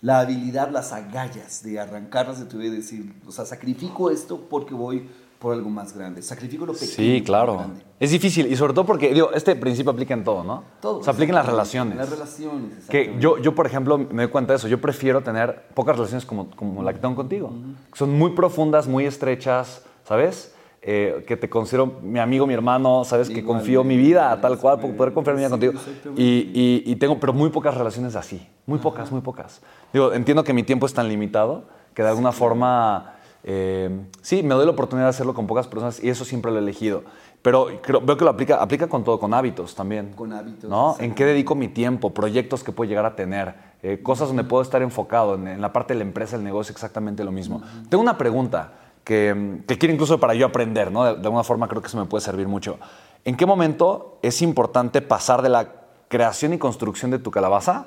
la 0.00 0.18
habilidad, 0.18 0.70
las 0.70 0.92
agallas 0.92 1.62
de 1.62 1.78
arrancarlas 1.78 2.40
de 2.40 2.46
tu 2.46 2.58
vida 2.58 2.74
y 2.74 2.78
decir, 2.78 3.14
o 3.26 3.30
sea, 3.30 3.46
sacrifico 3.46 4.10
esto 4.10 4.48
porque 4.50 4.74
voy 4.74 5.08
por 5.38 5.54
algo 5.54 5.70
más 5.70 5.96
grande, 5.96 6.20
sacrifico 6.22 6.66
lo 6.66 6.72
pequeño. 6.72 6.90
Sí, 6.92 7.22
claro. 7.24 7.66
Es 8.00 8.10
difícil 8.10 8.50
y 8.50 8.56
sobre 8.56 8.72
todo 8.74 8.84
porque, 8.86 9.12
digo, 9.14 9.30
este 9.32 9.54
principio 9.56 9.92
aplica 9.92 10.12
en 10.14 10.24
todo, 10.24 10.42
¿no? 10.42 10.64
Todo. 10.80 10.98
O 10.98 11.02
sea, 11.04 11.12
aplica 11.12 11.30
en 11.30 11.36
las 11.36 11.46
relaciones. 11.46 11.96
Las 11.96 12.10
relaciones, 12.10 12.86
Que 12.88 13.14
yo, 13.20 13.38
yo, 13.38 13.54
por 13.54 13.66
ejemplo, 13.66 13.98
me 13.98 14.22
doy 14.24 14.28
cuenta 14.32 14.52
de 14.52 14.56
eso. 14.56 14.66
Yo 14.68 14.80
prefiero 14.80 15.20
tener 15.22 15.66
pocas 15.74 15.96
relaciones 15.96 16.24
como, 16.26 16.50
como 16.50 16.82
la 16.82 16.92
que 16.92 16.98
tengo 16.98 17.14
contigo. 17.14 17.52
Son 17.94 18.10
muy 18.18 18.30
profundas, 18.32 18.88
muy 18.88 19.04
estrechas, 19.06 19.84
¿sabes? 20.04 20.54
Eh, 20.82 21.24
que 21.26 21.36
te 21.36 21.48
considero 21.50 21.86
mi 22.02 22.18
amigo, 22.20 22.46
mi 22.46 22.54
hermano, 22.54 23.04
¿sabes? 23.04 23.28
Que 23.28 23.44
confío 23.44 23.82
mi 23.84 23.96
vida 23.96 24.30
a 24.32 24.40
tal 24.40 24.58
cual, 24.58 24.78
por 24.80 24.94
poder 24.96 25.12
confiar 25.12 25.36
mi 25.36 25.40
vida 25.40 25.48
Sí, 25.48 25.50
contigo. 25.52 25.72
Y, 26.16 26.24
y- 26.24 26.82
y 26.86 26.96
tengo, 26.96 27.18
pero 27.20 27.32
muy 27.32 27.50
pocas 27.50 27.76
relaciones 27.76 28.14
así. 28.16 28.44
Muy 28.66 28.78
pocas, 28.78 29.10
muy 29.12 29.20
pocas. 29.20 29.60
Digo, 29.92 30.12
entiendo 30.12 30.44
que 30.44 30.52
mi 30.52 30.62
tiempo 30.62 30.86
es 30.86 30.94
tan 30.94 31.08
limitado 31.08 31.64
que 31.94 32.02
de 32.02 32.08
alguna 32.10 32.30
forma, 32.30 33.16
eh, 33.50 33.88
sí, 34.20 34.42
me 34.42 34.54
doy 34.54 34.66
la 34.66 34.72
oportunidad 34.72 35.06
de 35.06 35.10
hacerlo 35.10 35.32
con 35.32 35.46
pocas 35.46 35.66
personas 35.66 36.04
y 36.04 36.10
eso 36.10 36.24
siempre 36.26 36.50
lo 36.50 36.58
he 36.58 36.60
elegido. 36.60 37.02
Pero 37.40 37.68
creo, 37.82 38.00
veo 38.02 38.16
que 38.16 38.24
lo 38.24 38.30
aplica, 38.30 38.60
aplica 38.60 38.88
con 38.88 39.04
todo, 39.04 39.18
con 39.18 39.32
hábitos 39.32 39.74
también. 39.74 40.12
Con 40.12 40.32
hábitos, 40.32 40.68
¿No? 40.68 40.96
¿En 40.98 41.14
qué 41.14 41.24
dedico 41.24 41.54
mi 41.54 41.68
tiempo? 41.68 42.12
Proyectos 42.12 42.62
que 42.62 42.72
puedo 42.72 42.88
llegar 42.88 43.06
a 43.06 43.16
tener. 43.16 43.54
eh, 43.82 44.02
cosas 44.02 44.28
donde 44.28 44.44
puedo 44.44 44.62
estar 44.62 44.82
enfocado. 44.82 45.34
En, 45.36 45.48
en 45.48 45.60
la 45.60 45.72
parte 45.72 45.94
de 45.94 46.00
la 46.00 46.04
empresa, 46.04 46.36
el 46.36 46.44
negocio, 46.44 46.72
exactamente 46.72 47.24
lo 47.24 47.32
mismo. 47.32 47.62
Tengo 47.88 48.02
una 48.02 48.18
pregunta 48.18 48.72
que, 49.04 49.62
que 49.66 49.78
quiero 49.78 49.94
incluso 49.94 50.20
para 50.20 50.34
yo 50.34 50.44
aprender, 50.46 50.92
¿no? 50.92 51.04
De, 51.04 51.14
de 51.14 51.22
alguna 51.22 51.42
forma 51.44 51.68
creo 51.68 51.80
que 51.80 51.88
eso 51.88 51.96
me 51.98 52.04
puede 52.04 52.22
servir 52.22 52.48
mucho. 52.48 52.78
¿En 53.24 53.36
qué 53.36 53.46
momento 53.46 54.18
es 54.22 54.42
importante 54.42 55.00
pasar 55.00 55.40
de 55.42 55.48
la 55.48 55.68
creación 56.08 56.52
y 56.52 56.58
construcción 56.58 57.10
de 57.10 57.18
tu 57.18 57.30
calabaza 57.30 57.86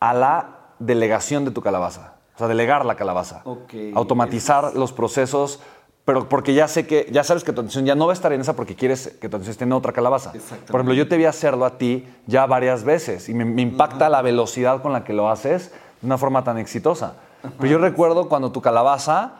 a 0.00 0.14
la 0.14 0.58
delegación 0.78 1.44
de 1.44 1.50
tu 1.50 1.62
calabaza. 1.62 2.13
O 2.34 2.38
sea, 2.38 2.48
delegar 2.48 2.84
la 2.84 2.96
calabaza. 2.96 3.42
Automatizar 3.94 4.74
los 4.74 4.92
procesos, 4.92 5.60
pero 6.04 6.28
porque 6.28 6.52
ya 6.52 6.66
sé 6.68 6.86
que, 6.86 7.08
ya 7.12 7.22
sabes 7.24 7.44
que 7.44 7.52
tu 7.52 7.60
atención 7.60 7.86
ya 7.86 7.94
no 7.94 8.06
va 8.06 8.12
a 8.12 8.14
estar 8.14 8.32
en 8.32 8.40
esa 8.40 8.54
porque 8.56 8.74
quieres 8.74 9.08
que 9.20 9.28
tu 9.28 9.36
atención 9.36 9.52
esté 9.52 9.64
en 9.64 9.72
otra 9.72 9.92
calabaza. 9.92 10.32
Por 10.66 10.80
ejemplo, 10.80 10.94
yo 10.94 11.08
te 11.08 11.16
vi 11.16 11.24
hacerlo 11.26 11.64
a 11.64 11.78
ti 11.78 12.06
ya 12.26 12.44
varias 12.46 12.84
veces 12.84 13.28
y 13.28 13.34
me, 13.34 13.44
me 13.44 13.62
impacta 13.62 14.08
la 14.08 14.20
velocidad 14.20 14.82
con 14.82 14.92
la 14.92 15.04
que 15.04 15.12
lo 15.12 15.28
haces 15.30 15.70
de 16.00 16.06
una 16.06 16.18
forma 16.18 16.42
tan 16.44 16.58
exitosa. 16.58 17.14
Pero 17.58 17.70
yo 17.72 17.78
recuerdo 17.78 18.28
cuando 18.28 18.50
tu 18.52 18.60
calabaza 18.60 19.32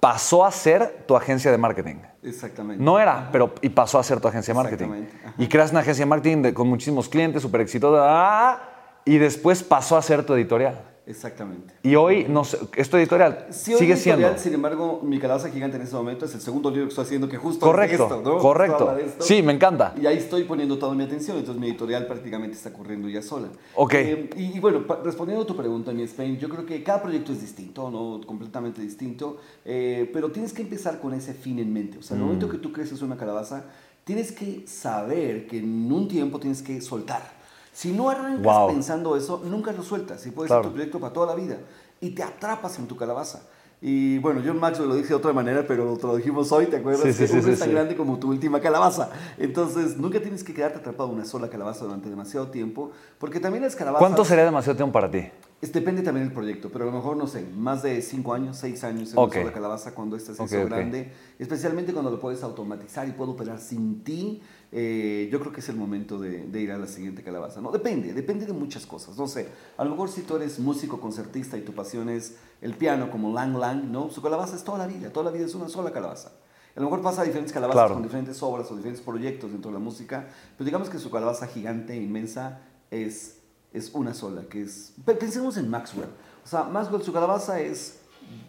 pasó 0.00 0.44
a 0.44 0.50
ser 0.50 1.04
tu 1.06 1.16
agencia 1.16 1.50
de 1.52 1.58
marketing. 1.58 1.96
Exactamente. 2.24 2.82
No 2.82 2.98
era, 2.98 3.28
pero 3.32 3.54
y 3.62 3.68
pasó 3.70 3.98
a 3.98 4.02
ser 4.02 4.20
tu 4.20 4.28
agencia 4.28 4.52
de 4.52 4.60
marketing. 4.60 4.84
Exactamente, 4.86 5.26
ajá. 5.26 5.34
Y 5.38 5.46
creas 5.48 5.70
una 5.70 5.80
agencia 5.80 6.02
de 6.04 6.08
marketing 6.08 6.42
de- 6.42 6.54
con 6.54 6.68
muchísimos 6.68 7.08
clientes, 7.08 7.40
súper 7.42 7.60
exitosa, 7.60 8.58
y 9.04 9.18
después 9.18 9.62
pasó 9.62 9.96
a 9.96 10.02
ser 10.02 10.24
tu 10.26 10.34
editorial. 10.34 10.80
Exactamente. 11.04 11.74
Y 11.82 11.96
hoy, 11.96 12.26
no 12.28 12.44
sé, 12.44 12.58
es 12.76 12.88
tu 12.88 12.96
editorial, 12.96 13.46
Sí, 13.50 13.72
hoy 13.72 13.80
sigue 13.80 13.94
editorial, 13.94 14.20
siendo. 14.20 14.38
Sin 14.38 14.54
embargo, 14.54 15.00
mi 15.02 15.18
calabaza 15.18 15.50
gigante 15.50 15.76
en 15.76 15.82
este 15.82 15.96
momento 15.96 16.26
es 16.26 16.34
el 16.34 16.40
segundo 16.40 16.70
libro 16.70 16.84
que 16.86 16.90
estoy 16.90 17.04
haciendo 17.04 17.28
que 17.28 17.36
justo 17.38 17.66
Correcto, 17.66 17.94
es 18.06 18.12
esto, 18.12 18.22
¿no? 18.22 18.38
correcto. 18.38 18.96
Esto. 18.96 19.24
Sí, 19.24 19.42
me 19.42 19.52
encanta. 19.52 19.94
Y 20.00 20.06
ahí 20.06 20.18
estoy 20.18 20.44
poniendo 20.44 20.78
toda 20.78 20.94
mi 20.94 21.02
atención, 21.02 21.38
entonces 21.38 21.60
mi 21.60 21.68
editorial 21.68 22.06
prácticamente 22.06 22.56
está 22.56 22.72
corriendo 22.72 23.08
ya 23.08 23.20
sola. 23.20 23.48
Ok. 23.74 23.94
Eh, 23.94 24.30
y, 24.36 24.56
y 24.56 24.60
bueno, 24.60 24.84
respondiendo 25.04 25.42
a 25.42 25.46
tu 25.46 25.56
pregunta, 25.56 25.90
mi 25.92 26.02
Spain, 26.04 26.38
yo 26.38 26.48
creo 26.48 26.64
que 26.64 26.82
cada 26.84 27.02
proyecto 27.02 27.32
es 27.32 27.40
distinto, 27.40 27.90
¿no? 27.90 28.20
Completamente 28.24 28.80
distinto, 28.80 29.38
eh, 29.64 30.08
pero 30.12 30.30
tienes 30.30 30.52
que 30.52 30.62
empezar 30.62 31.00
con 31.00 31.14
ese 31.14 31.34
fin 31.34 31.58
en 31.58 31.72
mente. 31.72 31.98
O 31.98 32.02
sea, 32.02 32.16
el 32.16 32.22
Mm. 32.22 32.26
momento 32.26 32.48
que 32.48 32.58
tú 32.58 32.72
creces 32.72 33.02
una 33.02 33.16
calabaza, 33.16 33.64
tienes 34.04 34.30
que 34.30 34.64
saber 34.68 35.46
que 35.48 35.58
en 35.58 35.90
un 35.92 36.06
tiempo 36.06 36.38
tienes 36.38 36.62
que 36.62 36.80
soltar. 36.80 37.41
Si 37.72 37.90
no 37.92 38.10
arrancas 38.10 38.42
Wow. 38.42 38.68
pensando 38.68 39.16
eso, 39.16 39.40
nunca 39.44 39.72
lo 39.72 39.82
sueltas. 39.82 40.26
Y 40.26 40.30
puede 40.30 40.48
Claro. 40.48 40.62
ser 40.62 40.70
tu 40.70 40.74
proyecto 40.74 41.00
para 41.00 41.12
toda 41.12 41.26
la 41.26 41.34
vida. 41.34 41.58
Y 42.00 42.10
te 42.10 42.22
atrapas 42.22 42.78
en 42.78 42.86
tu 42.86 42.96
calabaza. 42.96 43.42
Y 43.84 44.18
bueno, 44.18 44.40
yo 44.40 44.54
Max 44.54 44.78
lo 44.78 44.94
dije 44.94 45.08
de 45.08 45.14
otra 45.14 45.32
manera, 45.32 45.66
pero 45.66 45.96
te 45.96 46.06
lo 46.06 46.14
dijimos 46.16 46.52
hoy, 46.52 46.66
¿te 46.66 46.76
acuerdas? 46.76 47.02
Sí, 47.02 47.12
sí, 47.26 47.26
sí, 47.26 47.50
es 47.50 47.58
tan 47.58 47.70
grande 47.72 47.96
como 47.96 48.16
tu 48.18 48.28
última 48.28 48.60
calabaza. 48.60 49.10
Entonces, 49.38 49.96
nunca 49.96 50.20
tienes 50.20 50.44
que 50.44 50.54
quedarte 50.54 50.78
atrapado 50.78 51.08
en 51.08 51.16
una 51.16 51.24
sola 51.24 51.48
calabaza 51.48 51.84
durante 51.84 52.08
demasiado 52.08 52.46
tiempo, 52.48 52.92
porque 53.18 53.40
también 53.40 53.64
las 53.64 53.74
calabazas... 53.74 53.98
¿Cuánto 54.06 54.24
sería 54.24 54.44
demasiado 54.44 54.76
tiempo 54.76 54.92
para 54.92 55.10
ti? 55.10 55.28
Es- 55.60 55.72
depende 55.72 56.02
también 56.02 56.26
del 56.26 56.34
proyecto, 56.34 56.70
pero 56.72 56.84
a 56.84 56.86
lo 56.86 56.92
mejor, 56.92 57.16
no 57.16 57.26
sé, 57.26 57.44
más 57.56 57.82
de 57.82 58.00
5 58.02 58.34
años, 58.34 58.56
6 58.56 58.84
años 58.84 59.12
en 59.14 59.18
una 59.18 59.32
sola 59.32 59.52
calabaza 59.52 59.94
cuando 59.94 60.14
esta 60.14 60.32
se 60.32 60.42
Ok, 60.42 60.48
hizo 60.48 60.60
ok. 60.62 60.66
grande, 60.68 61.12
especialmente 61.40 61.92
cuando 61.92 62.10
lo 62.12 62.20
puedes 62.20 62.42
automatizar 62.44 63.08
y 63.08 63.12
puedo 63.12 63.32
operar 63.32 63.58
sin 63.58 64.04
ti, 64.04 64.42
eh, 64.72 65.28
yo 65.30 65.38
creo 65.40 65.52
que 65.52 65.60
es 65.60 65.68
el 65.68 65.76
momento 65.76 66.18
de, 66.18 66.46
de 66.46 66.60
ir 66.60 66.72
a 66.72 66.78
la 66.78 66.86
siguiente 66.86 67.22
calabaza. 67.22 67.60
No, 67.60 67.70
depende, 67.70 68.12
depende 68.14 68.46
de 68.46 68.52
muchas 68.54 68.86
cosas. 68.86 69.16
No 69.18 69.26
sé, 69.26 69.48
a 69.76 69.84
lo 69.84 69.90
mejor 69.90 70.08
si 70.08 70.22
tú 70.22 70.36
eres 70.36 70.58
músico, 70.58 70.98
concertista 71.00 71.56
y 71.58 71.60
tu 71.60 71.72
pasión 71.74 72.08
es 72.08 72.36
el 72.62 72.74
piano, 72.74 73.10
como 73.10 73.32
Lang 73.34 73.56
Lang, 73.56 73.84
¿no? 73.90 74.10
Su 74.10 74.22
calabaza 74.22 74.56
es 74.56 74.64
toda 74.64 74.78
la 74.78 74.86
vida, 74.86 75.10
toda 75.12 75.26
la 75.26 75.30
vida 75.30 75.44
es 75.46 75.54
una 75.54 75.68
sola 75.68 75.92
calabaza. 75.92 76.32
A 76.74 76.80
lo 76.80 76.86
mejor 76.86 77.02
pasa 77.02 77.22
diferentes 77.22 77.52
calabazas 77.52 77.80
Claro. 77.82 77.94
con 77.94 78.02
diferentes 78.02 78.42
obras 78.42 78.70
o 78.70 78.76
diferentes 78.76 79.02
proyectos 79.04 79.52
dentro 79.52 79.70
de 79.70 79.74
la 79.74 79.84
música, 79.84 80.26
pero 80.56 80.64
digamos 80.64 80.88
que 80.88 80.98
su 80.98 81.10
calabaza 81.10 81.46
gigante, 81.46 81.94
inmensa, 81.94 82.60
es, 82.90 83.40
es 83.74 83.90
una 83.92 84.14
sola, 84.14 84.44
que 84.48 84.62
es... 84.62 84.94
pe- 85.04 85.14
Pensemos 85.14 85.58
en 85.58 85.68
Maxwell. 85.68 86.08
O 86.44 86.48
sea, 86.48 86.64
Maxwell, 86.64 87.02
su 87.02 87.12
calabaza 87.12 87.60
es 87.60 87.98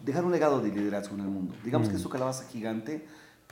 dejar 0.06 0.24
un 0.24 0.32
legado 0.32 0.60
de 0.62 0.70
liderazgo 0.70 1.14
en 1.16 1.20
el 1.20 1.28
mundo. 1.28 1.54
Digamos 1.62 1.88
Mm. 1.88 1.92
que 1.92 1.98
su 1.98 2.08
calabaza 2.08 2.44
gigante, 2.48 3.04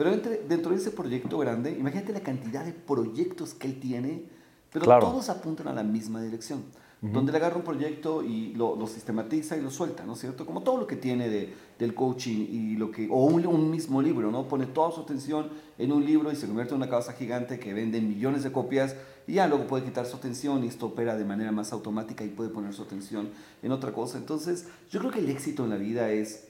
pero 0.03 0.15
entre- 0.15 0.43
dentro 0.49 0.73
de 0.73 0.79
ese 0.79 0.91
proyecto 0.91 1.39
grande, 1.39 1.71
imagínate 1.79 2.13
la 2.13 2.21
cantidad 2.21 2.65
de 2.65 2.73
proyectos 2.73 3.55
que 3.55 3.69
él 3.69 3.79
tiene, 3.79 4.25
pero 4.73 4.85
Claro. 4.85 5.07
todos 5.07 5.29
apuntan 5.29 5.69
a 5.69 5.73
la 5.73 5.85
misma 5.85 6.21
dirección. 6.21 6.65
Donde 7.01 7.33
le 7.33 7.39
agarra 7.39 7.57
un 7.57 7.63
proyecto 7.65 8.23
y 8.23 8.55
lo, 8.55 8.77
lo 8.77 8.87
sistematiza 8.87 9.57
y 9.57 9.61
lo 9.61 9.73
suelta, 9.73 10.05
¿no 10.05 10.13
es 10.13 10.21
cierto? 10.21 10.47
Como 10.47 10.63
todo 10.63 10.77
lo 10.79 10.87
que 10.87 10.95
tiene 10.95 11.29
de, 11.29 11.53
del 11.79 11.95
coaching 11.95 12.47
y 12.49 12.77
lo 12.77 12.93
que, 12.93 13.09
o 13.11 13.25
un, 13.27 13.45
un 13.45 13.71
mismo 13.73 14.01
libro, 14.01 14.31
¿no? 14.31 14.47
Pone 14.47 14.67
toda 14.67 14.93
su 14.93 15.01
atención 15.01 15.49
en 15.79 15.91
un 15.91 16.05
libro 16.05 16.31
y 16.31 16.37
se 16.37 16.47
convierte 16.47 16.75
en 16.75 16.81
una 16.81 16.89
cabeza 16.89 17.13
gigante 17.13 17.59
que 17.59 17.75
vende 17.75 18.01
millones 18.01 18.45
de 18.45 18.53
copias 18.53 18.95
y 19.27 19.35
ya 19.35 19.49
luego 19.49 19.67
puede 19.67 19.85
quitar 19.85 20.07
su 20.07 20.17
atención 20.17 20.63
y 20.63 20.69
esto 20.69 20.87
opera 20.87 21.17
de 21.17 21.25
manera 21.25 21.51
más 21.51 21.73
automática 21.73 22.23
y 22.25 22.29
puede 22.29 22.51
poner 22.51 22.73
su 22.73 22.83
atención 22.83 23.31
en 23.65 23.73
otra 23.73 23.93
cosa. 23.93 24.19
Entonces, 24.19 24.69
yo 24.91 25.01
creo 25.01 25.11
que 25.11 25.19
el 25.19 25.29
éxito 25.29 25.65
en 25.65 25.71
la 25.71 25.77
vida 25.77 26.09
es 26.13 26.45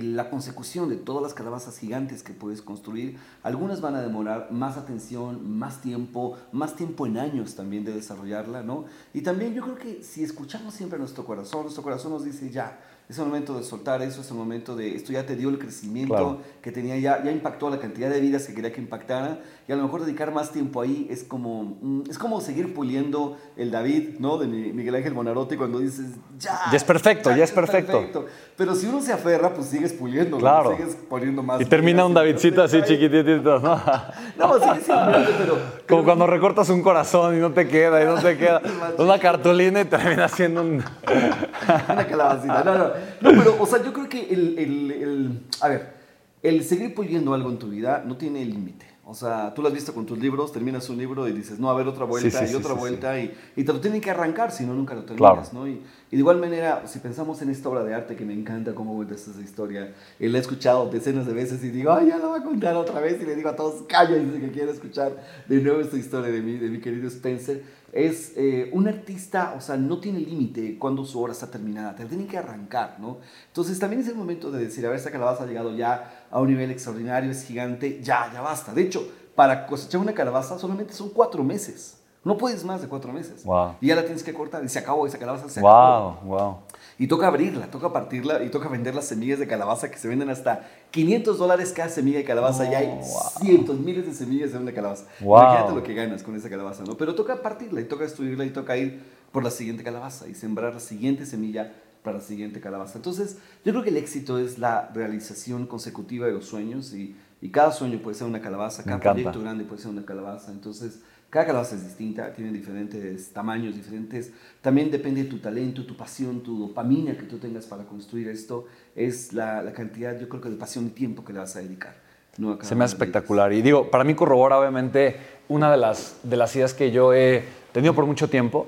la 0.00 0.30
consecución 0.30 0.88
de 0.88 0.96
todas 0.96 1.22
las 1.22 1.34
calabazas 1.34 1.78
gigantes 1.78 2.22
que 2.22 2.32
puedes 2.32 2.62
construir. 2.62 3.18
Algunas 3.42 3.82
van 3.82 3.94
a 3.94 4.00
demorar 4.00 4.50
más 4.50 4.78
atención, 4.78 5.58
más 5.58 5.82
tiempo, 5.82 6.38
más 6.50 6.76
tiempo 6.76 7.06
en 7.06 7.18
años 7.18 7.54
también 7.54 7.84
de 7.84 7.92
desarrollarla, 7.92 8.62
¿no? 8.62 8.86
Y 9.12 9.20
también 9.20 9.52
yo 9.52 9.62
creo 9.62 9.76
que 9.76 10.02
si 10.02 10.24
escuchamos 10.24 10.72
siempre 10.72 10.98
nuestro 10.98 11.26
corazón, 11.26 11.62
nuestro 11.62 11.82
corazón 11.82 12.12
nos 12.12 12.24
dice 12.24 12.50
ya, 12.50 12.80
es 13.08 13.18
el 13.18 13.26
momento 13.26 13.54
de 13.58 13.62
soltar 13.62 14.00
eso, 14.00 14.22
es 14.22 14.30
el 14.30 14.36
momento 14.36 14.74
de, 14.74 14.94
esto 14.96 15.12
ya 15.12 15.26
te 15.26 15.36
dio 15.36 15.50
el 15.50 15.58
crecimiento 15.58 16.14
Claro. 16.14 16.38
que 16.62 16.72
tenía, 16.72 16.96
ya, 16.98 17.22
ya 17.22 17.30
impactó 17.30 17.66
a 17.68 17.70
la 17.70 17.78
cantidad 17.78 18.08
de 18.08 18.20
vidas 18.20 18.46
que 18.46 18.54
quería 18.54 18.72
que 18.72 18.80
impactara, 18.80 19.40
y 19.68 19.72
a 19.72 19.76
lo 19.76 19.82
mejor 19.82 20.04
dedicar 20.04 20.32
más 20.32 20.50
tiempo 20.50 20.80
ahí 20.80 21.06
es 21.10 21.22
como, 21.22 21.76
mm, 21.80 22.02
es 22.10 22.18
como 22.18 22.40
seguir 22.40 22.72
puliendo 22.74 23.36
el 23.56 23.70
David, 23.70 24.18
¿no? 24.18 24.38
De 24.38 24.46
Mi- 24.46 24.72
Miguel 24.72 24.94
Ángel 24.94 25.12
Bonarotti 25.12 25.56
cuando 25.56 25.78
dices, 25.78 26.06
ya. 26.38 26.58
Ya 26.70 26.76
es 26.76 26.84
perfecto, 26.84 27.34
ya 27.36 27.44
es 27.44 27.52
perfecto. 27.52 28.26
Pero 28.56 28.74
si 28.74 28.86
uno 28.86 29.00
se 29.02 29.12
aferra, 29.12 29.52
pues 29.52 29.66
sigues 29.68 29.92
puliendo, 29.92 30.38
Claro. 30.38 30.76
sigues 30.76 30.96
poniendo 31.08 31.42
más. 31.42 31.60
Y 31.60 31.64
termina 31.66 32.06
un 32.06 32.14
Davidcito 32.14 32.62
así 32.62 32.80
chiquitito, 32.82 33.58
¿no? 33.60 33.80
No, 34.38 34.58
sigues 34.58 34.84
simplemente, 34.84 35.32
pero. 35.38 35.54
Como 35.54 35.82
pero- 35.86 36.04
cuando 36.04 36.26
recortas 36.26 36.68
un 36.70 36.82
corazón 36.82 37.36
y 37.36 37.40
no 37.40 37.52
te 37.52 37.68
queda, 37.68 38.02
y 38.02 38.06
no 38.06 38.14
te 38.14 38.36
queda. 38.38 38.60
Una 38.98 39.18
cartulina 39.18 39.80
y 39.82 39.84
termina 39.84 40.28
siendo 40.28 40.62
un... 40.62 40.82
Una 41.88 42.06
calabacita. 42.06 42.64
No, 42.64 42.78
no. 42.78 42.91
No, 43.20 43.30
pero, 43.30 43.56
o 43.60 43.66
sea, 43.66 43.82
yo 43.82 43.92
creo 43.92 44.08
que 44.08 44.28
el, 44.32 44.58
el- 44.58 44.90
el- 44.90 45.40
A 45.60 45.68
ver, 45.68 45.94
el 46.42 46.64
seguir 46.64 46.94
puliendo 46.94 47.34
algo 47.34 47.50
en 47.50 47.58
tu 47.58 47.68
vida 47.68 48.02
no 48.06 48.16
tiene 48.16 48.44
límite. 48.44 48.86
O 49.04 49.14
sea, 49.14 49.52
tú 49.52 49.62
lo 49.62 49.68
has 49.68 49.74
visto 49.74 49.92
con 49.92 50.06
tus 50.06 50.18
libros, 50.18 50.52
terminas 50.52 50.88
un 50.88 50.96
libro 50.96 51.26
y 51.28 51.32
dices, 51.32 51.58
no, 51.58 51.68
a 51.68 51.74
ver, 51.74 51.86
otra 51.88 52.04
vuelta 52.04 52.38
Sí, 52.40 52.46
sí, 52.46 52.52
y 52.52 52.56
otra 52.56 52.74
sí, 52.74 52.78
vuelta 52.78 53.18
y, 53.18 53.34
y 53.56 53.64
te 53.64 53.72
lo 53.72 53.80
tienen 53.80 54.00
que 54.00 54.10
arrancar, 54.10 54.52
si 54.52 54.64
no, 54.64 54.74
nunca 54.74 54.94
lo 54.94 55.02
terminas, 55.02 55.50
Claro. 55.50 55.64
¿no? 55.64 55.68
Y, 55.68 55.82
y 56.12 56.16
de 56.16 56.18
igual 56.18 56.38
manera, 56.38 56.86
si 56.86 56.98
pensamos 56.98 57.40
en 57.40 57.48
esta 57.48 57.70
obra 57.70 57.84
de 57.84 57.94
arte 57.94 58.14
que 58.16 58.26
me 58.26 58.34
encanta 58.34 58.74
cómo 58.74 58.94
cuentas 58.94 59.26
esa 59.26 59.40
historia, 59.40 59.94
y 60.20 60.28
la 60.28 60.36
he 60.36 60.40
escuchado 60.42 60.90
decenas 60.90 61.26
de 61.26 61.32
veces 61.32 61.64
y 61.64 61.70
digo, 61.70 61.90
ay, 61.90 62.08
ya 62.08 62.18
la 62.18 62.26
voy 62.26 62.38
a 62.38 62.42
contar 62.42 62.76
otra 62.76 63.00
vez 63.00 63.18
y 63.22 63.24
le 63.24 63.34
digo 63.34 63.48
a 63.48 63.56
todos, 63.56 63.84
cállense 63.88 64.38
que 64.38 64.50
quiero 64.50 64.70
escuchar 64.70 65.16
de 65.48 65.62
nuevo 65.62 65.80
esta 65.80 65.96
historia 65.96 66.30
de 66.30 66.42
mi, 66.42 66.58
de 66.58 66.68
mi 66.68 66.80
querido 66.80 67.08
Spencer. 67.08 67.62
Es 67.92 68.34
eh, 68.36 68.68
un 68.74 68.88
artista, 68.88 69.54
o 69.56 69.62
sea, 69.62 69.78
no 69.78 70.00
tiene 70.00 70.20
límite 70.20 70.78
cuando 70.78 71.02
su 71.06 71.18
obra 71.18 71.32
está 71.32 71.50
terminada, 71.50 71.96
te 71.96 72.04
la 72.04 72.26
que 72.26 72.36
arrancar, 72.36 72.98
¿no? 73.00 73.20
Entonces 73.46 73.78
también 73.78 74.02
es 74.02 74.08
el 74.08 74.14
momento 74.14 74.50
de 74.50 74.64
decir, 74.64 74.84
a 74.84 74.90
ver, 74.90 74.98
esta 74.98 75.10
calabaza 75.10 75.44
ha 75.44 75.46
llegado 75.46 75.74
ya 75.74 76.26
a 76.30 76.40
un 76.42 76.48
nivel 76.48 76.70
extraordinario, 76.70 77.30
es 77.30 77.42
gigante, 77.42 78.02
ya, 78.02 78.30
ya 78.30 78.42
basta. 78.42 78.74
De 78.74 78.82
hecho, 78.82 79.10
para 79.34 79.66
cosechar 79.66 79.98
una 80.02 80.12
calabaza 80.12 80.58
solamente 80.58 80.92
son 80.92 81.08
cuatro 81.08 81.42
meses. 81.42 82.01
No 82.24 82.36
puedes 82.38 82.64
más 82.64 82.80
de 82.80 82.88
cuatro 82.88 83.12
meses. 83.12 83.42
Wow. 83.44 83.74
Y 83.80 83.88
ya 83.88 83.96
la 83.96 84.02
tienes 84.04 84.22
que 84.22 84.32
cortar 84.32 84.62
y 84.64 84.68
se 84.68 84.78
acabó, 84.78 85.06
esa 85.06 85.18
calabaza 85.18 85.48
se 85.48 85.58
acabó. 85.60 86.18
Wow, 86.22 86.38
wow. 86.38 86.56
Y 86.98 87.08
toca 87.08 87.26
abrirla, 87.26 87.66
toca 87.68 87.92
partirla 87.92 88.44
y 88.44 88.48
toca 88.50 88.68
vender 88.68 88.94
las 88.94 89.06
semillas 89.06 89.40
de 89.40 89.48
calabaza 89.48 89.90
que 89.90 89.98
se 89.98 90.06
venden 90.06 90.30
hasta 90.30 90.68
500 90.92 91.36
dólares 91.38 91.72
cada 91.74 91.88
semilla 91.88 92.18
de 92.18 92.24
calabaza 92.24 92.70
y 92.70 92.74
hay 92.74 92.86
Oh, 92.86 92.96
wow. 92.98 93.22
cientos, 93.40 93.78
miles 93.80 94.06
de 94.06 94.14
semillas 94.14 94.52
de 94.52 94.58
una 94.58 94.72
calabaza. 94.72 95.06
Wow. 95.20 95.40
Imagínate 95.42 95.74
lo 95.74 95.82
que 95.82 95.94
ganas 95.94 96.22
con 96.22 96.36
esa 96.36 96.48
calabaza, 96.48 96.84
¿no? 96.84 96.96
Pero 96.96 97.14
toca 97.16 97.42
partirla 97.42 97.80
y 97.80 97.84
toca 97.84 98.04
destruirla 98.04 98.44
y 98.44 98.50
toca 98.50 98.76
ir 98.76 99.02
por 99.32 99.42
la 99.42 99.50
siguiente 99.50 99.82
calabaza 99.82 100.28
y 100.28 100.34
sembrar 100.34 100.74
la 100.74 100.80
siguiente 100.80 101.26
semilla 101.26 101.72
para 102.04 102.18
la 102.18 102.22
siguiente 102.22 102.60
calabaza. 102.60 102.98
Entonces, 102.98 103.38
yo 103.64 103.72
creo 103.72 103.82
que 103.82 103.90
el 103.90 103.96
éxito 103.96 104.38
es 104.38 104.58
la 104.58 104.90
realización 104.94 105.66
consecutiva 105.66 106.26
de 106.26 106.32
los 106.34 106.44
sueños 106.44 106.92
y, 106.94 107.16
y 107.40 107.48
cada 107.50 107.72
sueño 107.72 107.98
puede 108.00 108.16
ser 108.16 108.26
una 108.28 108.40
calabaza, 108.40 108.84
cada 108.84 109.00
proyecto 109.00 109.40
grande 109.40 109.64
puede 109.64 109.80
ser 109.82 109.90
una 109.90 110.04
calabaza. 110.04 110.52
Entonces, 110.52 111.00
cada 111.32 111.46
calabaza 111.46 111.76
es 111.76 111.84
distinta, 111.84 112.30
tiene 112.34 112.52
diferentes 112.52 113.32
tamaños, 113.32 113.74
diferentes. 113.74 114.30
También 114.60 114.90
depende 114.90 115.22
de 115.22 115.30
tu 115.30 115.38
talento, 115.38 115.86
tu 115.86 115.96
pasión, 115.96 116.42
tu 116.42 116.58
dopamina 116.58 117.16
que 117.16 117.22
tú 117.22 117.38
tengas 117.38 117.64
para 117.64 117.84
construir 117.84 118.28
esto. 118.28 118.66
Es 118.94 119.32
la, 119.32 119.62
la 119.62 119.72
cantidad, 119.72 120.20
yo 120.20 120.28
creo 120.28 120.42
que 120.42 120.50
de 120.50 120.56
pasión 120.56 120.88
y 120.88 120.90
tiempo 120.90 121.24
que 121.24 121.32
le 121.32 121.38
vas 121.38 121.56
a 121.56 121.60
dedicar. 121.60 121.94
¿no? 122.36 122.58
a 122.60 122.62
Se 122.62 122.74
me 122.74 122.84
hace 122.84 122.96
espectacular. 122.96 123.50
Y 123.54 123.62
digo, 123.62 123.90
para 123.90 124.04
mí 124.04 124.14
corrobora 124.14 124.58
obviamente 124.58 125.16
una 125.48 125.70
de 125.70 125.78
las, 125.78 126.18
de 126.22 126.36
las 126.36 126.54
ideas 126.54 126.74
que 126.74 126.90
yo 126.90 127.14
he 127.14 127.42
tenido 127.72 127.94
por 127.94 128.04
mucho 128.04 128.28
tiempo, 128.28 128.66